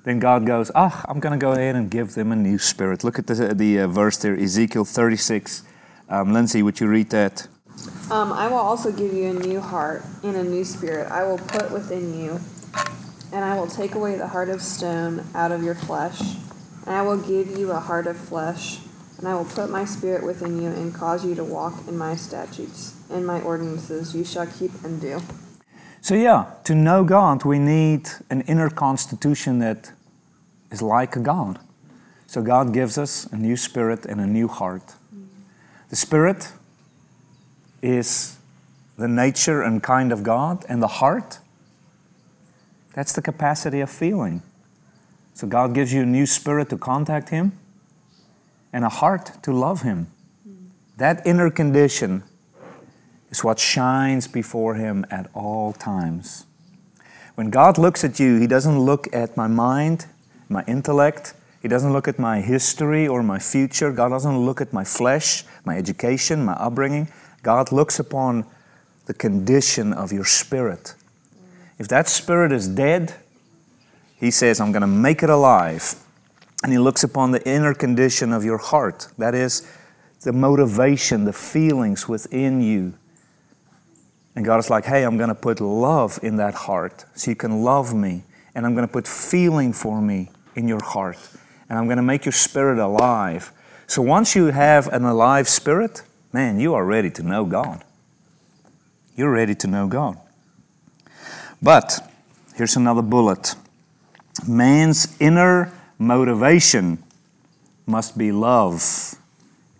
Then 0.03 0.19
God 0.19 0.45
goes, 0.45 0.73
Ah, 0.75 1.05
I'm 1.09 1.21
going 1.21 1.39
to 1.39 1.41
go 1.41 1.53
ahead 1.53 1.77
and 1.77 1.89
give 1.89 2.15
them 2.15 2.33
a 2.33 2.37
new 2.37 2.59
spirit. 2.59 3.05
Look 3.05 3.21
at 3.21 3.29
the, 3.29 3.55
the 3.55 3.83
uh, 3.83 3.87
verse 3.87 4.17
there, 4.17 4.37
Ezekiel 4.37 4.85
36. 4.85 5.63
Um, 6.09 6.33
Lindsay, 6.33 6.61
would 6.61 6.81
you 6.81 6.89
read 6.89 7.11
that? 7.11 7.47
Um, 8.11 8.33
I 8.33 8.47
will 8.47 8.57
also 8.57 8.93
give 8.93 9.13
you 9.13 9.31
a 9.31 9.33
new 9.33 9.61
heart 9.61 10.05
and 10.23 10.37
a 10.37 10.45
new 10.45 10.65
spirit 10.65 11.11
I 11.11 11.25
will 11.25 11.39
put 11.39 11.73
within 11.73 12.19
you, 12.19 12.41
and 13.33 13.45
I 13.45 13.59
will 13.59 13.67
take 13.67 13.95
away 13.95 14.17
the 14.17 14.29
heart 14.29 14.49
of 14.49 14.63
stone 14.63 15.27
out 15.35 15.51
of 15.51 15.63
your 15.63 15.75
flesh, 15.75 16.21
and 16.87 16.95
I 16.95 17.03
will 17.03 17.19
give 17.19 17.59
you 17.59 17.73
a 17.73 17.81
heart 17.81 18.07
of 18.07 18.17
flesh, 18.17 18.79
and 19.19 19.27
I 19.27 19.35
will 19.35 19.45
put 19.45 19.71
my 19.71 19.85
spirit 19.85 20.25
within 20.25 20.63
you 20.63 20.69
and 20.69 20.95
cause 20.95 21.25
you 21.25 21.35
to 21.35 21.43
walk 21.45 21.89
in 21.89 21.99
my 21.99 22.15
statutes 22.15 22.95
and 23.11 23.27
my 23.27 23.41
ordinances 23.41 24.15
you 24.15 24.25
shall 24.25 24.47
keep 24.47 24.73
and 24.85 25.01
do. 25.01 25.21
So, 26.01 26.15
yeah, 26.15 26.53
to 26.65 26.75
know 26.75 27.03
God, 27.03 27.45
we 27.45 27.59
need 27.59 28.09
an 28.31 28.43
inner 28.43 28.71
constitution 28.71 29.59
that 29.59 29.91
is 30.71 30.81
like 30.81 31.17
a 31.17 31.21
God. 31.21 31.59
So, 32.29 32.43
God 32.43 32.73
gives 32.73 32.97
us 32.99 33.27
a 33.33 33.37
new 33.37 33.57
spirit 33.57 34.07
and 34.07 34.21
a 34.21 34.27
new 34.27 34.47
heart. 34.47 34.95
The 35.91 35.97
spirit 35.97 36.53
is 37.83 38.37
the 38.97 39.09
nature 39.09 39.63
and 39.63 39.83
kind 39.83 40.13
of 40.13 40.23
God, 40.23 40.65
and 40.69 40.83
the 40.83 40.89
heart, 40.89 41.39
that's 42.95 43.13
the 43.13 43.23
capacity 43.23 43.81
of 43.81 43.91
feeling. 43.91 44.43
So 45.35 45.47
God 45.47 45.75
gives 45.75 45.93
you 45.93 46.03
a 46.03 46.07
new 46.07 46.25
spirit 46.25 46.71
to 46.71 46.79
contact 46.79 47.29
Him 47.29 47.53
and 48.73 48.85
a 48.85 48.89
heart 48.89 49.33
to 49.43 49.53
love 49.53 49.83
Him. 49.83 50.07
That 50.97 51.27
inner 51.27 51.51
condition 51.51 52.23
is 53.31 53.45
what 53.45 53.59
shines 53.59 54.27
before 54.27 54.77
Him 54.77 55.05
at 55.11 55.29
all 55.35 55.75
times. 55.75 56.47
When 57.35 57.51
God 57.51 57.77
looks 57.77 58.03
at 58.03 58.19
you, 58.19 58.39
He 58.39 58.47
doesn't 58.47 58.79
look 58.79 59.15
at 59.15 59.37
my 59.37 59.47
mind, 59.47 60.07
my 60.49 60.65
intellect, 60.67 61.35
He 61.61 61.69
doesn't 61.69 61.93
look 61.93 62.09
at 62.09 62.19
my 62.19 62.41
history 62.41 63.07
or 63.07 63.23
my 63.23 63.39
future. 63.39 63.93
God 63.93 64.09
doesn't 64.09 64.39
look 64.39 64.63
at 64.63 64.73
my 64.73 64.85
flesh, 64.85 65.45
my 65.67 65.77
education, 65.77 66.47
my 66.47 66.55
upbringing. 66.55 67.09
God 67.47 67.71
looks 67.71 68.01
upon 68.01 68.45
the 69.05 69.15
condition 69.15 69.93
of 69.93 70.13
your 70.13 70.25
spirit. 70.25 70.97
If 71.79 71.87
that 71.87 72.09
spirit 72.09 72.51
is 72.51 72.67
dead, 72.67 73.15
He 74.17 74.33
says, 74.33 74.61
I'm 74.61 74.73
going 74.73 74.81
to 74.81 74.89
make 74.89 75.23
it 75.23 75.31
alive. 75.31 75.95
And 76.65 76.73
He 76.73 76.79
looks 76.81 77.05
upon 77.05 77.31
the 77.31 77.49
inner 77.49 77.73
condition 77.73 78.33
of 78.33 78.45
your 78.45 78.59
heart. 78.59 79.07
That 79.17 79.37
is, 79.37 79.63
the 80.23 80.33
motivation, 80.33 81.25
the 81.25 81.33
feelings 81.33 82.09
within 82.09 82.61
you. 82.61 82.95
And 84.35 84.45
God 84.45 84.59
is 84.59 84.69
like, 84.69 84.85
hey, 84.85 85.05
I'm 85.05 85.17
going 85.17 85.29
to 85.29 85.37
put 85.37 85.61
love 85.61 86.19
in 86.25 86.35
that 86.39 86.55
heart 86.55 87.05
so 87.15 87.31
you 87.31 87.37
can 87.37 87.63
love 87.63 87.95
me. 87.95 88.25
And 88.57 88.67
I'm 88.67 88.75
going 88.75 88.89
to 88.89 88.93
put 88.93 89.07
feeling 89.07 89.73
for 89.73 90.03
me 90.03 90.31
in 90.57 90.67
your 90.67 90.83
heart. 90.83 91.19
And 91.69 91.79
I'm 91.79 91.85
going 91.85 91.99
to 91.99 92.03
make 92.03 92.25
your 92.25 92.33
spirit 92.33 92.81
alive. 92.81 93.53
So 93.87 94.03
once 94.03 94.35
you 94.35 94.47
have 94.47 94.89
an 94.89 95.05
alive 95.05 95.49
spirit, 95.49 96.03
man, 96.37 96.61
you 96.61 96.75
are 96.75 96.85
ready 96.85 97.09
to 97.09 97.23
know 97.23 97.47
God. 97.47 97.83
You're 99.17 99.33
ready 99.33 99.55
to 99.55 99.67
know 99.67 99.87
God. 99.87 100.19
But 101.63 101.99
here's 102.55 102.77
another 102.77 103.01
bullet 103.01 103.55
man's 104.47 105.17
inner 105.19 105.73
motivation 105.99 107.03
must 107.87 108.19
be 108.19 108.33
love 108.33 109.15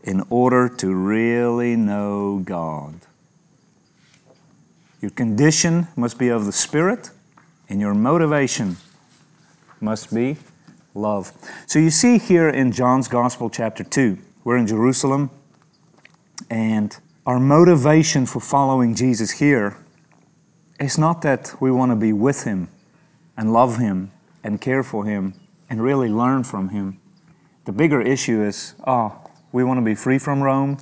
in 0.03 0.23
order 0.31 0.67
to 0.67 0.95
really 0.95 1.77
know 1.77 2.41
God. 2.43 3.01
Your 5.03 5.11
condition 5.11 5.89
must 5.95 6.19
be 6.19 6.29
of 6.29 6.47
the 6.47 6.53
Spirit, 6.53 7.11
and 7.69 7.83
your 7.83 7.93
motivation 7.93 8.79
must 9.79 10.15
be 10.15 10.39
love. 10.95 11.33
So 11.67 11.79
you 11.79 11.91
see 11.91 12.17
here 12.17 12.49
in 12.49 12.73
John's 12.73 13.09
Gospel, 13.09 13.51
chapter 13.51 13.85
2, 13.85 14.17
we're 14.43 14.57
in 14.57 14.67
Jerusalem, 14.67 15.29
and 16.51 16.97
our 17.27 17.41
motivation 17.41 18.27
for 18.27 18.41
following 18.41 18.95
Jesus 18.95 19.33
here 19.33 19.77
is 20.79 20.99
not 20.99 21.23
that 21.23 21.55
we 21.61 21.71
want 21.71 21.91
to 21.93 21.97
be 21.97 22.13
with 22.13 22.45
Him 22.45 22.69
and 23.37 23.53
love 23.53 23.79
Him 23.79 24.13
and 24.45 24.61
care 24.61 24.83
for 24.83 25.05
Him 25.05 25.35
and 25.69 25.83
really 25.83 26.09
learn 26.09 26.45
from 26.45 26.69
Him. 26.69 27.01
The 27.65 27.73
bigger 27.73 28.01
issue 28.01 28.43
is, 28.43 28.75
oh, 28.87 29.19
we 29.53 29.65
want 29.65 29.79
to 29.79 29.85
be 29.85 29.95
free 29.95 30.19
from 30.19 30.43
Rome 30.43 30.79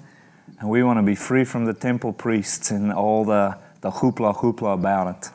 and 0.61 0.68
we 0.68 0.83
want 0.83 0.98
to 0.98 1.03
be 1.03 1.14
free 1.14 1.44
from 1.44 1.64
the 1.64 1.74
temple 1.74 2.12
priests 2.12 2.70
and 2.70 2.92
all 2.92 3.24
the, 3.24 3.59
the 3.81 3.90
hoopla 3.90 4.37
hoopla 4.37 4.74
about 4.74 5.16
it. 5.16 5.31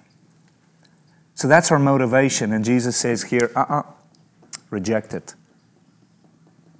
So 1.33 1.47
that's 1.47 1.71
our 1.71 1.79
motivation. 1.79 2.51
And 2.51 2.63
Jesus 2.65 2.97
says 2.97 3.23
here, 3.23 3.49
uh 3.55 3.61
uh-uh, 3.61 3.79
uh 3.79 3.83
reject 4.69 5.13
it. 5.13 5.33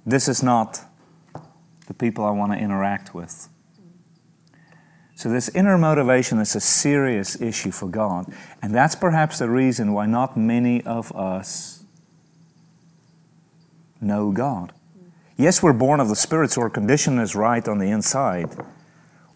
This 0.06 0.28
is 0.28 0.42
not 0.42 0.84
the 1.90 1.94
people 1.94 2.24
I 2.24 2.30
want 2.30 2.52
to 2.52 2.58
interact 2.58 3.16
with. 3.16 3.48
So, 5.16 5.28
this 5.28 5.48
inner 5.48 5.76
motivation 5.76 6.38
is 6.38 6.54
a 6.54 6.60
serious 6.60 7.40
issue 7.40 7.72
for 7.72 7.88
God. 7.88 8.32
And 8.62 8.72
that's 8.72 8.94
perhaps 8.94 9.40
the 9.40 9.50
reason 9.50 9.92
why 9.92 10.06
not 10.06 10.36
many 10.36 10.84
of 10.84 11.10
us 11.16 11.82
know 14.00 14.30
God. 14.30 14.72
Yes, 15.36 15.64
we're 15.64 15.72
born 15.72 15.98
of 15.98 16.08
the 16.08 16.14
Spirit, 16.14 16.52
so 16.52 16.62
our 16.62 16.70
condition 16.70 17.18
is 17.18 17.34
right 17.34 17.66
on 17.66 17.78
the 17.78 17.90
inside. 17.90 18.56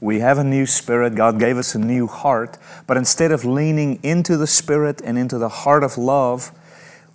We 0.01 0.21
have 0.21 0.39
a 0.39 0.45
new 0.45 0.65
spirit. 0.65 1.17
God 1.17 1.41
gave 1.41 1.57
us 1.57 1.75
a 1.75 1.81
new 1.81 2.07
heart. 2.07 2.57
But 2.87 2.97
instead 2.97 3.33
of 3.33 3.45
leaning 3.45 3.99
into 4.05 4.37
the 4.37 4.47
Spirit 4.47 5.03
and 5.05 5.19
into 5.19 5.39
the 5.39 5.49
heart 5.49 5.83
of 5.83 5.99
love 5.99 6.53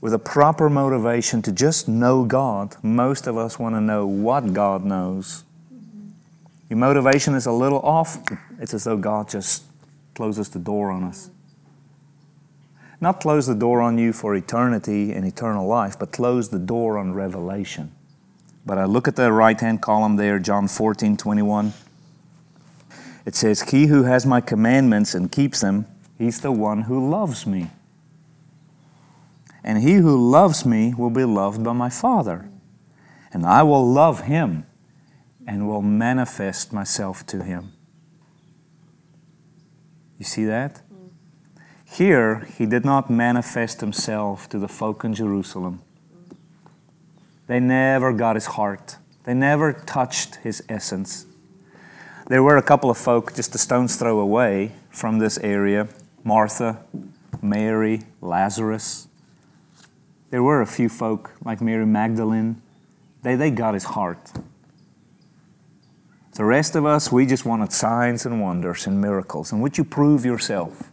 with 0.01 0.13
a 0.13 0.19
proper 0.19 0.69
motivation 0.69 1.41
to 1.41 1.51
just 1.51 1.88
know 1.88 2.23
God, 2.23 2.75
most 2.83 3.27
of 3.27 3.38
us 3.38 3.59
want 3.59 3.75
to 3.75 3.81
know 3.81 4.05
what 4.05 4.53
God 4.53 4.85
knows 4.85 5.43
your 6.69 6.77
motivation 6.77 7.33
is 7.33 7.47
a 7.47 7.51
little 7.51 7.79
off, 7.79 8.19
it's 8.59 8.75
as 8.75 8.83
though 8.83 8.97
God 8.97 9.27
just 9.27 9.63
closes 10.13 10.49
the 10.49 10.59
door 10.59 10.91
on 10.91 11.03
us. 11.03 11.31
Not 13.01 13.19
close 13.19 13.47
the 13.47 13.55
door 13.55 13.81
on 13.81 13.97
you 13.97 14.13
for 14.13 14.35
eternity 14.35 15.12
and 15.12 15.25
eternal 15.25 15.65
life, 15.65 15.97
but 15.97 16.12
close 16.12 16.49
the 16.49 16.59
door 16.59 16.99
on 16.99 17.13
revelation. 17.13 17.91
But 18.65 18.77
I 18.77 18.85
look 18.85 19.07
at 19.07 19.15
the 19.15 19.31
right 19.31 19.59
hand 19.59 19.81
column 19.81 20.17
there, 20.17 20.38
John 20.38 20.67
14 20.67 21.17
21. 21.17 21.73
It 23.25 23.35
says, 23.35 23.62
He 23.71 23.88
who 23.88 24.03
has 24.03 24.25
my 24.25 24.41
commandments 24.41 25.15
and 25.15 25.31
keeps 25.31 25.62
them, 25.62 25.88
he's 26.19 26.41
the 26.41 26.51
one 26.51 26.83
who 26.83 27.09
loves 27.09 27.47
me. 27.47 27.71
And 29.63 29.84
he 29.84 29.95
who 29.95 30.30
loves 30.30 30.65
me 30.65 30.93
will 30.93 31.10
be 31.10 31.26
loved 31.26 31.63
by 31.63 31.74
my 31.74 31.89
Father. 31.89 32.50
And 33.32 33.45
I 33.45 33.63
will 33.63 33.86
love 33.86 34.22
him 34.22 34.65
and 35.45 35.67
will 35.67 35.82
manifest 35.82 36.72
myself 36.72 37.26
to 37.28 37.43
him. 37.43 37.74
You 40.17 40.26
see 40.26 40.45
that? 40.45 40.82
Here, 41.86 42.48
he 42.58 42.65
did 42.65 42.86
not 42.86 43.10
manifest 43.10 43.82
himself 43.82 44.48
to 44.50 44.60
the 44.60 44.67
folk 44.67 45.04
in 45.04 45.13
Jerusalem. 45.13 45.82
They 47.48 47.60
never 47.60 48.13
got 48.13 48.36
his 48.36 48.45
heart, 48.45 48.98
they 49.24 49.34
never 49.34 49.74
touched 49.74 50.36
his 50.36 50.63
essence. 50.69 51.26
There 52.28 52.43
were 52.43 52.58
a 52.58 52.62
couple 52.62 52.91
of 52.91 52.98
folk 52.98 53.34
just 53.36 53.56
a 53.56 53.58
stone's 53.58 53.95
throw 53.95 54.19
away 54.19 54.74
from 54.91 55.17
this 55.17 55.39
area 55.39 55.88
Martha, 56.24 56.84
Mary, 57.41 58.04
Lazarus. 58.22 59.09
There 60.30 60.44
were 60.44 60.62
a 60.62 60.68
few 60.68 60.89
folk 60.89 61.34
like 61.44 61.62
Mary 61.62 61.86
Magdalene. 61.86 62.62
They, 63.24 63.36
they 63.36 63.52
got 63.52 63.74
his 63.74 63.84
heart. 63.84 64.32
The 66.34 66.46
rest 66.46 66.76
of 66.76 66.86
us, 66.86 67.12
we 67.12 67.26
just 67.26 67.44
wanted 67.46 67.74
signs 67.74 68.26
and 68.26 68.42
wonders 68.42 68.88
and 68.88 69.02
miracles. 69.02 69.52
And 69.52 69.62
would 69.62 69.78
you 69.78 69.84
prove 69.84 70.24
yourself? 70.24 70.92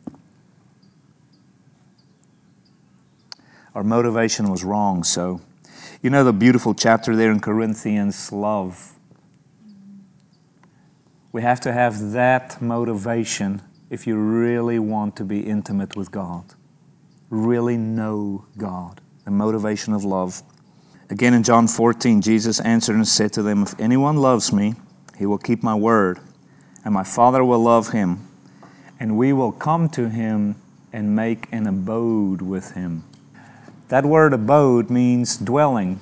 Our 3.75 3.85
motivation 3.85 4.51
was 4.51 4.65
wrong. 4.65 5.05
So, 5.05 5.41
you 6.03 6.11
know 6.11 6.25
the 6.25 6.33
beautiful 6.33 6.75
chapter 6.75 7.15
there 7.15 7.31
in 7.31 7.41
Corinthians 7.41 8.33
love. 8.33 8.95
We 11.31 11.43
have 11.43 11.61
to 11.61 11.73
have 11.73 12.13
that 12.13 12.63
motivation 12.63 13.63
if 13.91 14.07
you 14.07 14.17
really 14.17 14.79
want 14.79 15.15
to 15.17 15.25
be 15.25 15.41
intimate 15.41 15.95
with 15.95 16.11
God, 16.11 16.55
really 17.31 17.77
know 17.77 18.47
God, 18.57 19.01
the 19.27 19.33
motivation 19.33 19.93
of 19.93 20.05
love. 20.05 20.43
Again 21.11 21.35
in 21.35 21.43
John 21.43 21.69
14, 21.69 22.23
Jesus 22.23 22.61
answered 22.61 22.95
and 22.95 23.07
said 23.07 23.33
to 23.35 23.43
them, 23.43 23.65
If 23.65 23.79
anyone 23.79 24.17
loves 24.17 24.53
me, 24.53 24.77
he 25.19 25.27
will 25.27 25.37
keep 25.37 25.63
my 25.63 25.75
word, 25.75 26.21
and 26.85 26.95
my 26.95 27.03
Father 27.03 27.45
will 27.45 27.59
love 27.59 27.89
him, 27.89 28.27
and 29.01 29.19
we 29.19 29.33
will 29.33 29.51
come 29.51 29.89
to 29.91 30.09
him 30.09 30.55
and 30.93 31.17
make 31.17 31.49
an 31.51 31.67
abode 31.67 32.41
with 32.41 32.73
him. 32.73 33.05
That 33.89 34.07
word 34.07 34.33
abode 34.33 34.91
means 34.91 35.37
dwelling. 35.37 36.01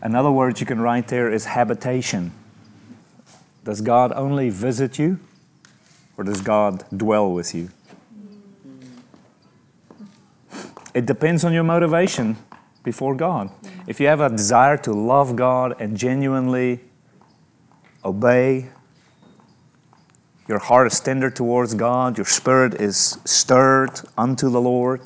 Another 0.00 0.30
word 0.30 0.58
you 0.58 0.66
can 0.66 0.80
write 0.80 1.08
there 1.08 1.30
is 1.30 1.44
habitation. 1.44 2.32
Does 3.62 3.82
God 3.82 4.10
only 4.16 4.48
visit 4.48 4.98
you, 4.98 5.20
or 6.16 6.24
does 6.24 6.40
God 6.40 6.84
dwell 6.96 7.30
with 7.30 7.54
you? 7.54 7.68
It 10.94 11.06
depends 11.06 11.44
on 11.44 11.52
your 11.52 11.64
motivation 11.64 12.36
before 12.82 13.14
God. 13.14 13.50
If 13.86 14.00
you 14.00 14.06
have 14.08 14.20
a 14.20 14.28
desire 14.28 14.76
to 14.78 14.92
love 14.92 15.36
God 15.36 15.80
and 15.80 15.96
genuinely 15.96 16.80
obey. 18.04 18.68
Your 20.48 20.58
heart 20.58 20.92
is 20.92 21.00
tender 21.00 21.30
towards 21.30 21.74
God, 21.74 22.18
your 22.18 22.26
spirit 22.26 22.74
is 22.74 23.18
stirred 23.24 24.00
unto 24.18 24.50
the 24.50 24.60
Lord, 24.60 25.00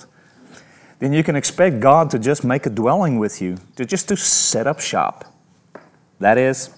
then 0.99 1.13
you 1.13 1.23
can 1.23 1.37
expect 1.37 1.81
God 1.81 2.11
to 2.11 2.19
just 2.19 2.43
make 2.43 2.65
a 2.65 2.71
dwelling 2.71 3.19
with 3.19 3.43
you, 3.43 3.59
to 3.77 3.85
just 3.85 4.09
to 4.09 4.17
set 4.17 4.67
up 4.67 4.81
shop. 4.81 5.27
That 6.21 6.39
is, 6.39 6.71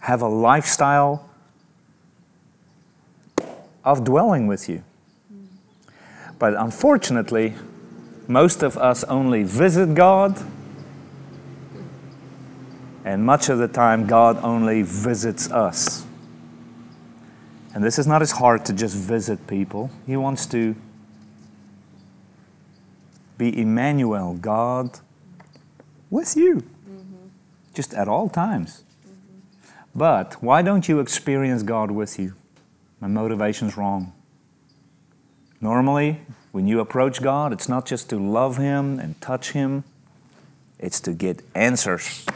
have 0.00 0.22
a 0.22 0.28
lifestyle 0.28 1.28
of 3.84 4.04
dwelling 4.04 4.46
with 4.46 4.68
you. 4.68 4.84
But 6.38 6.54
unfortunately, 6.54 7.54
most 8.28 8.62
of 8.62 8.76
us 8.76 9.02
only 9.04 9.42
visit 9.42 9.94
God 9.94 10.38
and 13.08 13.24
much 13.24 13.48
of 13.48 13.56
the 13.56 13.68
time, 13.68 14.06
God 14.06 14.38
only 14.42 14.82
visits 14.82 15.50
us. 15.50 16.04
And 17.74 17.82
this 17.82 17.98
is 17.98 18.06
not 18.06 18.20
his 18.20 18.32
heart 18.32 18.66
to 18.66 18.74
just 18.74 18.94
visit 18.94 19.46
people, 19.46 19.90
he 20.06 20.14
wants 20.14 20.44
to 20.46 20.76
be 23.38 23.58
Emmanuel, 23.58 24.34
God 24.34 25.00
with 26.10 26.36
you, 26.36 26.56
mm-hmm. 26.56 27.28
just 27.72 27.94
at 27.94 28.08
all 28.08 28.28
times. 28.28 28.84
Mm-hmm. 29.06 29.68
But 29.94 30.42
why 30.42 30.60
don't 30.60 30.86
you 30.86 31.00
experience 31.00 31.62
God 31.62 31.90
with 31.90 32.18
you? 32.18 32.34
My 33.00 33.08
motivation's 33.08 33.78
wrong. 33.78 34.12
Normally, 35.62 36.20
when 36.58 36.66
you 36.66 36.80
approach 36.80 37.22
God, 37.22 37.52
it's 37.52 37.68
not 37.68 37.86
just 37.86 38.10
to 38.10 38.16
love 38.18 38.56
Him 38.56 38.98
and 38.98 39.20
touch 39.20 39.52
Him, 39.52 39.84
it's 40.80 40.98
to 41.02 41.12
get 41.12 41.40
answers. 41.54 42.26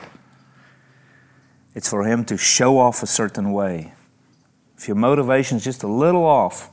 It's 1.74 1.90
for 1.90 2.04
Him 2.04 2.24
to 2.26 2.36
show 2.36 2.78
off 2.78 3.02
a 3.02 3.06
certain 3.08 3.52
way. 3.52 3.94
If 4.78 4.86
your 4.86 4.96
motivation 4.96 5.56
is 5.56 5.64
just 5.64 5.82
a 5.82 5.88
little 5.88 6.24
off, 6.24 6.70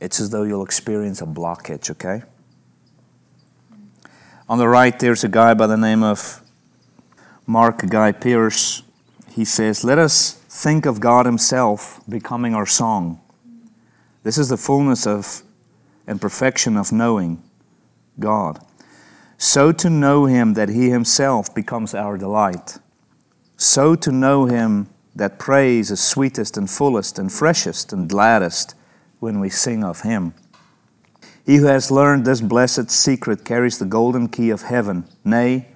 it's 0.00 0.18
as 0.18 0.30
though 0.30 0.42
you'll 0.42 0.64
experience 0.64 1.22
a 1.22 1.24
blockage, 1.24 1.88
okay? 1.88 2.24
On 4.48 4.58
the 4.58 4.66
right, 4.66 4.98
there's 4.98 5.22
a 5.22 5.28
guy 5.28 5.54
by 5.54 5.68
the 5.68 5.76
name 5.76 6.02
of 6.02 6.42
Mark 7.46 7.88
Guy 7.88 8.10
Pearse. 8.10 8.82
he 9.30 9.44
says, 9.44 9.84
Let 9.84 10.00
us 10.00 10.32
think 10.32 10.84
of 10.84 10.98
God 10.98 11.26
Himself 11.26 12.00
becoming 12.08 12.56
our 12.56 12.66
song. 12.66 13.20
This 14.24 14.38
is 14.38 14.48
the 14.48 14.56
fullness 14.56 15.06
of 15.06 15.42
and 16.06 16.20
perfection 16.20 16.76
of 16.76 16.92
knowing 16.92 17.42
God. 18.18 18.58
So 19.38 19.72
to 19.72 19.90
know 19.90 20.26
Him 20.26 20.54
that 20.54 20.70
He 20.70 20.90
Himself 20.90 21.54
becomes 21.54 21.94
our 21.94 22.16
delight. 22.18 22.78
So 23.56 23.94
to 23.94 24.10
know 24.10 24.46
Him 24.46 24.88
that 25.14 25.38
praise 25.38 25.90
is 25.90 26.02
sweetest 26.02 26.56
and 26.56 26.68
fullest 26.68 27.18
and 27.18 27.32
freshest 27.32 27.92
and 27.92 28.08
gladdest 28.08 28.74
when 29.20 29.40
we 29.40 29.48
sing 29.48 29.84
of 29.84 30.02
Him. 30.02 30.34
He 31.46 31.56
who 31.56 31.66
has 31.66 31.90
learned 31.90 32.24
this 32.24 32.40
blessed 32.40 32.90
secret 32.90 33.44
carries 33.44 33.78
the 33.78 33.84
golden 33.84 34.28
key 34.28 34.50
of 34.50 34.62
heaven. 34.62 35.04
Nay, 35.24 35.68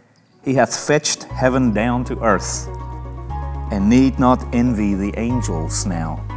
he 0.42 0.54
hath 0.54 0.74
fetched 0.74 1.24
heaven 1.24 1.74
down 1.74 2.04
to 2.04 2.18
earth, 2.20 2.66
and 3.70 3.90
need 3.90 4.18
not 4.18 4.42
envy 4.54 4.94
the 4.94 5.12
angels 5.18 5.84
now. 5.84 6.27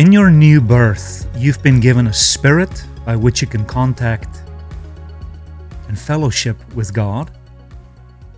In 0.00 0.12
your 0.12 0.30
new 0.30 0.62
birth, 0.62 1.28
you've 1.36 1.62
been 1.62 1.78
given 1.78 2.06
a 2.06 2.12
spirit 2.14 2.86
by 3.04 3.16
which 3.16 3.42
you 3.42 3.46
can 3.46 3.66
contact 3.66 4.42
and 5.88 5.98
fellowship 5.98 6.56
with 6.74 6.94
God, 6.94 7.30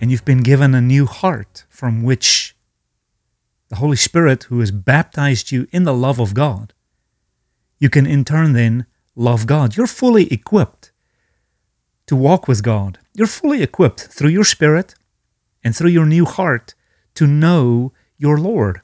and 0.00 0.10
you've 0.10 0.24
been 0.24 0.42
given 0.42 0.74
a 0.74 0.80
new 0.80 1.06
heart 1.06 1.64
from 1.68 2.02
which 2.02 2.56
the 3.68 3.76
Holy 3.76 3.96
Spirit, 3.96 4.42
who 4.48 4.58
has 4.58 4.72
baptized 4.72 5.52
you 5.52 5.68
in 5.70 5.84
the 5.84 5.94
love 5.94 6.18
of 6.18 6.34
God, 6.34 6.74
you 7.78 7.88
can 7.88 8.06
in 8.06 8.24
turn 8.24 8.54
then 8.54 8.84
love 9.14 9.46
God. 9.46 9.76
You're 9.76 9.86
fully 9.86 10.26
equipped 10.32 10.90
to 12.06 12.16
walk 12.16 12.48
with 12.48 12.64
God. 12.64 12.98
You're 13.14 13.28
fully 13.28 13.62
equipped 13.62 14.00
through 14.00 14.30
your 14.30 14.42
spirit 14.42 14.96
and 15.62 15.76
through 15.76 15.90
your 15.90 16.06
new 16.06 16.24
heart 16.24 16.74
to 17.14 17.28
know 17.28 17.92
your 18.18 18.36
Lord. 18.36 18.80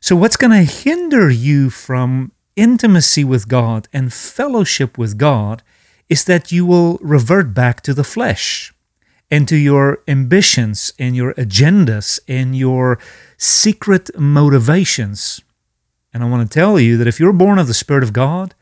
So, 0.00 0.14
what's 0.14 0.36
going 0.36 0.52
to 0.52 0.72
hinder 0.72 1.28
you 1.28 1.70
from 1.70 2.32
intimacy 2.54 3.24
with 3.24 3.48
God 3.48 3.88
and 3.92 4.12
fellowship 4.12 4.96
with 4.96 5.18
God 5.18 5.62
is 6.08 6.24
that 6.24 6.52
you 6.52 6.64
will 6.64 6.98
revert 7.00 7.52
back 7.52 7.82
to 7.82 7.94
the 7.94 8.04
flesh 8.04 8.72
and 9.30 9.46
to 9.48 9.56
your 9.56 9.98
ambitions 10.06 10.92
and 10.98 11.14
your 11.14 11.34
agendas 11.34 12.18
and 12.28 12.56
your 12.56 12.98
secret 13.36 14.10
motivations. 14.18 15.40
And 16.14 16.22
I 16.22 16.28
want 16.28 16.48
to 16.50 16.54
tell 16.54 16.80
you 16.80 16.96
that 16.96 17.06
if 17.06 17.20
you're 17.20 17.32
born 17.32 17.58
of 17.58 17.66
the 17.66 17.74
Spirit 17.74 18.02
of 18.02 18.12
God, 18.12 18.54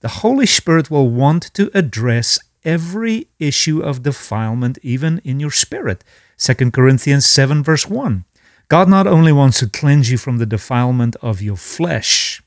the 0.00 0.08
Holy 0.08 0.46
Spirit 0.46 0.90
will 0.90 1.08
want 1.08 1.54
to 1.54 1.70
address 1.74 2.38
every 2.64 3.28
issue 3.38 3.80
of 3.80 4.02
defilement, 4.02 4.78
even 4.82 5.20
in 5.24 5.38
your 5.40 5.50
spirit. 5.50 6.02
2 6.38 6.70
Corinthians 6.70 7.26
7, 7.26 7.62
verse 7.62 7.86
1. 7.86 8.24
God 8.68 8.88
not 8.88 9.06
only 9.06 9.32
wants 9.32 9.58
to 9.60 9.68
cleanse 9.68 10.10
you 10.10 10.18
from 10.18 10.38
the 10.38 10.46
defilement 10.46 11.16
of 11.20 11.42
your 11.42 11.56
flesh, 11.56 12.42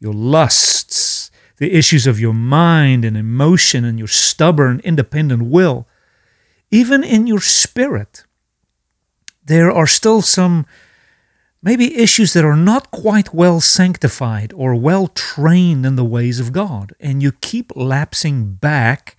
your 0.00 0.14
lusts, 0.14 1.30
the 1.58 1.72
issues 1.72 2.06
of 2.06 2.20
your 2.20 2.34
mind 2.34 3.04
and 3.04 3.16
emotion, 3.16 3.84
and 3.84 3.98
your 3.98 4.08
stubborn, 4.08 4.80
independent 4.84 5.42
will, 5.42 5.86
even 6.70 7.02
in 7.02 7.26
your 7.26 7.40
spirit, 7.40 8.24
there 9.44 9.70
are 9.70 9.86
still 9.86 10.22
some 10.22 10.66
maybe 11.62 11.96
issues 11.96 12.32
that 12.32 12.44
are 12.44 12.56
not 12.56 12.90
quite 12.90 13.34
well 13.34 13.60
sanctified 13.60 14.52
or 14.54 14.74
well 14.74 15.08
trained 15.08 15.84
in 15.84 15.96
the 15.96 16.04
ways 16.04 16.38
of 16.38 16.52
God, 16.52 16.94
and 17.00 17.22
you 17.22 17.32
keep 17.32 17.72
lapsing 17.74 18.54
back 18.54 19.16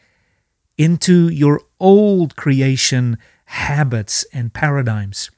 into 0.77 1.27
your 1.27 1.62
old 1.79 2.35
creation 2.35 3.17
habits 3.45 4.23
and 4.31 4.53
paradigms. 4.53 5.29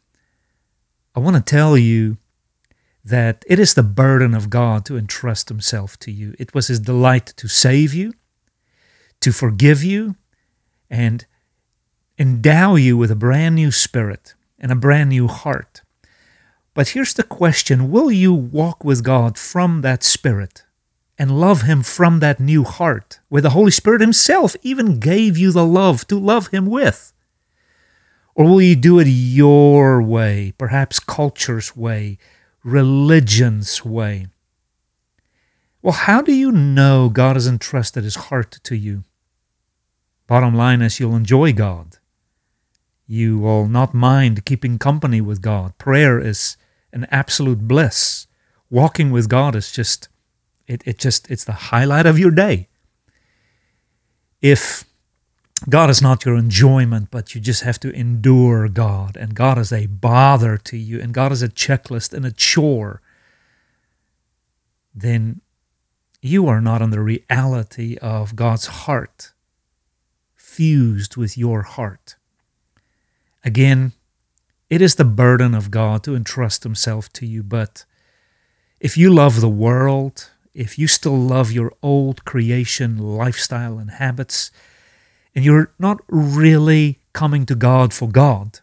I 1.14 1.20
want 1.20 1.36
to 1.36 1.42
tell 1.42 1.78
you 1.78 2.18
that 3.04 3.44
it 3.48 3.60
is 3.60 3.74
the 3.74 3.84
burden 3.84 4.34
of 4.34 4.50
God 4.50 4.86
to 4.86 4.98
entrust 4.98 5.50
Himself 5.50 5.98
to 6.00 6.12
you. 6.12 6.36
It 6.40 6.54
was 6.54 6.68
His 6.68 6.80
delight 6.80 7.28
to 7.38 7.48
save 7.48 7.94
you, 7.94 8.14
to 9.20 9.32
forgive 9.32 9.84
you, 9.84 10.16
and 10.90 11.26
endow 12.18 12.76
you 12.76 12.96
with 12.96 13.12
a 13.12 13.16
brand 13.16 13.56
new 13.56 13.72
spirit 13.72 14.36
and 14.60 14.72
a 14.72 14.76
brand 14.76 15.10
new 15.10 15.28
heart. 15.28 15.82
But 16.74 16.90
here's 16.90 17.14
the 17.14 17.24
question 17.24 17.92
Will 17.92 18.12
you 18.12 18.34
walk 18.34 18.86
with 18.86 19.04
God 19.04 19.38
from 19.38 19.82
that 19.82 20.04
spirit 20.04 20.64
and 21.18 21.40
love 21.40 21.64
Him 21.64 21.84
from 21.84 22.20
that 22.20 22.40
new 22.40 22.64
heart, 22.64 23.20
where 23.28 23.42
the 23.42 23.50
Holy 23.50 23.72
Spirit 23.72 24.00
Himself 24.00 24.56
even 24.62 25.00
gave 25.00 25.38
you 25.38 25.52
the 25.52 25.66
love 25.66 26.08
to 26.08 26.18
love 26.18 26.48
Him 26.48 26.68
with? 26.68 27.12
Or 28.36 28.46
will 28.46 28.62
you 28.62 28.76
do 28.76 29.00
it 29.00 29.08
your 29.08 30.02
way, 30.02 30.54
perhaps 30.58 31.00
culture's 31.00 31.76
way, 31.76 32.18
religion's 32.64 33.84
way? 33.84 34.28
Well, 35.82 35.94
how 35.94 36.22
do 36.22 36.34
you 36.34 36.52
know 36.52 37.10
God 37.10 37.36
has 37.36 37.48
entrusted 37.48 38.04
His 38.04 38.16
heart 38.16 38.60
to 38.64 38.76
you? 38.76 39.04
Bottom 40.28 40.56
line 40.56 40.82
is 40.82 41.00
you'll 41.00 41.16
enjoy 41.16 41.52
God. 41.52 41.98
You 43.08 43.40
will 43.40 43.68
not 43.68 43.94
mind 43.94 44.46
keeping 44.46 44.80
company 44.80 45.20
with 45.20 45.42
God. 45.42 45.78
Prayer 45.78 46.20
is 46.20 46.56
an 46.94 47.06
absolute 47.12 47.68
bliss. 47.68 48.28
Walking 48.70 49.12
with 49.12 49.28
God 49.28 49.56
is 49.56 49.72
just 49.72 50.08
it, 50.68 50.82
it 50.86 50.98
just 50.98 51.30
it's 51.30 51.44
the 51.44 51.52
highlight 51.52 52.06
of 52.06 52.18
your 52.18 52.32
day. 52.32 52.70
If 54.42 54.86
God 55.70 55.90
is 55.90 56.02
not 56.02 56.26
your 56.26 56.36
enjoyment, 56.36 57.10
but 57.12 57.36
you 57.36 57.42
just 57.42 57.64
have 57.64 57.80
to 57.82 57.92
endure 57.92 58.68
God, 58.68 59.16
and 59.16 59.36
God 59.36 59.58
is 59.58 59.72
a 59.72 59.86
bother 59.86 60.58
to 60.58 60.78
you, 60.78 61.00
and 61.00 61.14
God 61.14 61.32
is 61.32 61.44
a 61.44 61.50
checklist 61.50 62.14
and 62.14 62.26
a 62.26 62.32
chore, 62.32 63.02
then 64.94 65.42
you 66.22 66.48
are 66.48 66.62
not 66.62 66.82
on 66.82 66.90
the 66.90 67.02
reality 67.02 67.98
of 68.02 68.36
God's 68.36 68.68
heart 68.68 69.34
fused 70.36 71.16
with 71.16 71.38
your 71.38 71.62
heart. 71.62 72.16
Again, 73.44 73.94
it 74.70 74.82
is 74.82 74.96
the 74.96 75.06
burden 75.06 75.54
of 75.54 75.72
God 75.72 76.04
to 76.04 76.16
entrust 76.16 76.64
Himself 76.64 77.12
to 77.14 77.26
you, 77.26 77.44
but 77.44 77.86
if 78.80 78.98
you 78.98 79.14
love 79.14 79.42
the 79.42 79.50
world, 79.50 80.32
if 80.54 80.78
you 80.78 80.88
still 80.88 81.18
love 81.18 81.52
your 81.52 81.72
old 81.82 82.26
creation 82.26 82.98
lifestyle 82.98 83.78
and 83.78 83.92
habits, 83.92 84.52
and 85.36 85.46
you're 85.46 85.72
not 85.80 86.02
really 86.08 87.00
coming 87.14 87.46
to 87.46 87.56
God 87.56 87.94
for 87.94 88.08
God, 88.10 88.60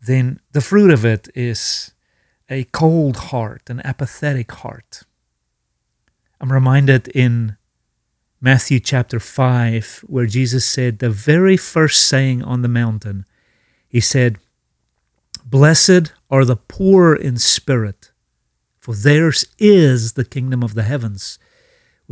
then 0.00 0.40
the 0.52 0.60
fruit 0.60 0.90
of 0.90 1.04
it 1.04 1.28
is 1.34 1.92
a 2.50 2.64
cold 2.64 3.16
heart, 3.16 3.62
an 3.68 3.80
apathetic 3.84 4.50
heart. 4.52 5.02
I'm 6.40 6.52
reminded 6.52 7.08
in 7.08 7.56
Matthew 8.40 8.80
chapter 8.80 9.20
5, 9.20 10.04
where 10.08 10.26
Jesus 10.26 10.64
said 10.64 10.98
the 10.98 11.10
very 11.10 11.56
first 11.56 12.08
saying 12.08 12.42
on 12.42 12.62
the 12.62 12.68
mountain, 12.68 13.24
He 13.88 14.00
said, 14.00 14.38
Blessed 15.44 16.12
are 16.28 16.44
the 16.44 16.56
poor 16.56 17.14
in 17.14 17.36
spirit, 17.36 18.10
for 18.80 18.94
theirs 18.94 19.44
is 19.58 20.14
the 20.14 20.24
kingdom 20.24 20.64
of 20.64 20.74
the 20.74 20.82
heavens. 20.82 21.38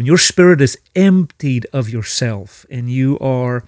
When 0.01 0.07
your 0.07 0.17
spirit 0.17 0.63
is 0.63 0.79
emptied 0.97 1.67
of 1.75 1.91
yourself 1.91 2.65
and 2.71 2.91
you 2.91 3.19
are 3.19 3.65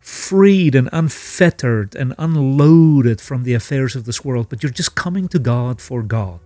freed 0.00 0.74
and 0.74 0.90
unfettered 0.92 1.94
and 1.94 2.14
unloaded 2.18 3.22
from 3.22 3.44
the 3.44 3.54
affairs 3.54 3.96
of 3.96 4.04
this 4.04 4.22
world, 4.22 4.50
but 4.50 4.62
you're 4.62 4.70
just 4.70 4.94
coming 4.94 5.28
to 5.28 5.38
God 5.38 5.80
for 5.80 6.02
God. 6.02 6.40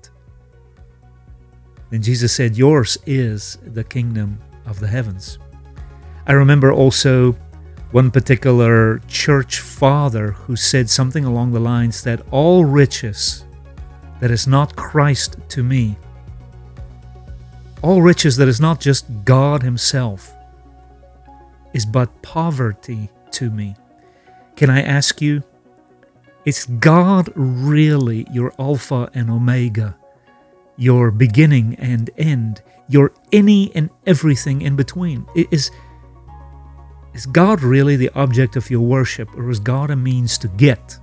Then 1.91 2.03
Jesus 2.03 2.33
said, 2.33 2.57
Yours 2.57 2.99
is 3.05 3.59
the 3.65 3.83
kingdom 3.83 4.39
of 4.65 4.79
the 4.79 4.87
heavens. 4.87 5.41
I 6.29 6.33
remember 6.35 6.73
also 6.73 7.33
one 7.91 8.13
particular 8.13 9.01
church 9.09 9.59
father 9.59 10.31
who 10.31 10.55
said 10.55 10.89
something 10.89 11.25
along 11.25 11.51
the 11.51 11.59
lines 11.59 12.05
that 12.05 12.23
all 12.31 12.65
riches 12.65 13.45
that 14.21 14.31
is 14.31 14.47
not 14.47 14.77
Christ 14.77 15.37
to 15.49 15.65
me, 15.65 15.99
all 17.83 18.03
riches 18.03 18.37
that 18.37 18.49
is 18.49 18.61
not 18.61 18.81
just 18.81 19.07
God 19.25 19.63
Himself, 19.63 20.33
is 21.73 21.85
but 21.87 22.23
poverty 22.23 23.11
to 23.33 23.51
me. 23.51 23.77
Can 24.57 24.71
I 24.71 24.83
ask 24.83 25.21
you, 25.21 25.43
is 26.45 26.65
God 26.65 27.31
really 27.35 28.27
your 28.31 28.53
Alpha 28.59 29.11
and 29.15 29.31
Omega, 29.31 29.97
your 30.77 31.11
beginning 31.11 31.75
and 31.77 32.09
end, 32.17 32.63
your 32.89 33.13
any 33.33 33.75
and 33.75 33.91
everything 34.07 34.63
in 34.63 34.77
between? 34.77 35.27
Is, 35.35 35.71
is 37.13 37.27
God 37.27 37.63
really 37.63 37.97
the 37.97 38.11
object 38.15 38.57
of 38.57 38.71
your 38.71 38.81
worship, 38.81 39.29
or 39.37 39.51
is 39.51 39.59
God 39.59 39.91
a 39.91 39.97
means 39.97 40.39
to 40.39 40.49
get? 40.49 40.99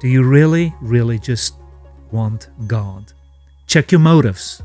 Do 0.00 0.08
you 0.08 0.22
really, 0.22 0.74
really 0.80 1.18
just 1.18 1.56
want 2.12 2.48
God? 2.66 3.12
Check 3.68 3.92
your 3.92 4.00
motives. 4.00 4.62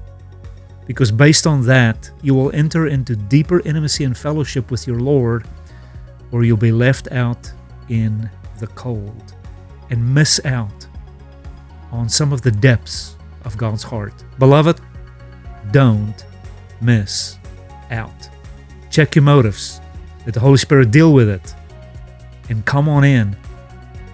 Because 0.88 1.12
based 1.12 1.46
on 1.46 1.66
that, 1.66 2.10
you 2.22 2.34
will 2.34 2.52
enter 2.56 2.88
into 2.88 3.16
deeper 3.16 3.60
intimacy 3.60 4.06
and 4.06 4.18
fellowship 4.18 4.72
with 4.72 4.88
your 4.88 5.00
Lord, 5.00 5.46
or 6.32 6.44
you'll 6.44 6.58
be 6.58 6.72
left 6.72 7.12
out 7.12 7.52
in 7.90 8.30
the 8.60 8.68
cold 8.68 9.36
and 9.90 10.14
miss 10.14 10.44
out 10.46 10.88
on 11.92 12.08
some 12.08 12.34
of 12.34 12.42
the 12.42 12.52
depths 12.52 13.18
of 13.44 13.58
God's 13.58 13.84
heart. 13.84 14.24
Beloved, 14.40 14.80
don't 15.72 16.26
miss 16.82 17.38
out. 17.92 18.30
Check 18.90 19.16
your 19.16 19.24
motives. 19.24 19.82
Let 20.26 20.34
the 20.34 20.40
Holy 20.40 20.58
Spirit 20.58 20.92
deal 20.92 21.14
with 21.14 21.28
it. 21.28 21.54
And 22.50 22.66
come 22.66 22.88
on 22.88 23.04
in 23.04 23.36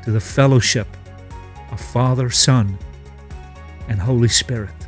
to 0.03 0.11
the 0.11 0.19
fellowship 0.19 0.87
of 1.71 1.79
Father, 1.79 2.29
Son, 2.31 2.77
and 3.87 3.99
Holy 3.99 4.27
Spirit. 4.27 4.78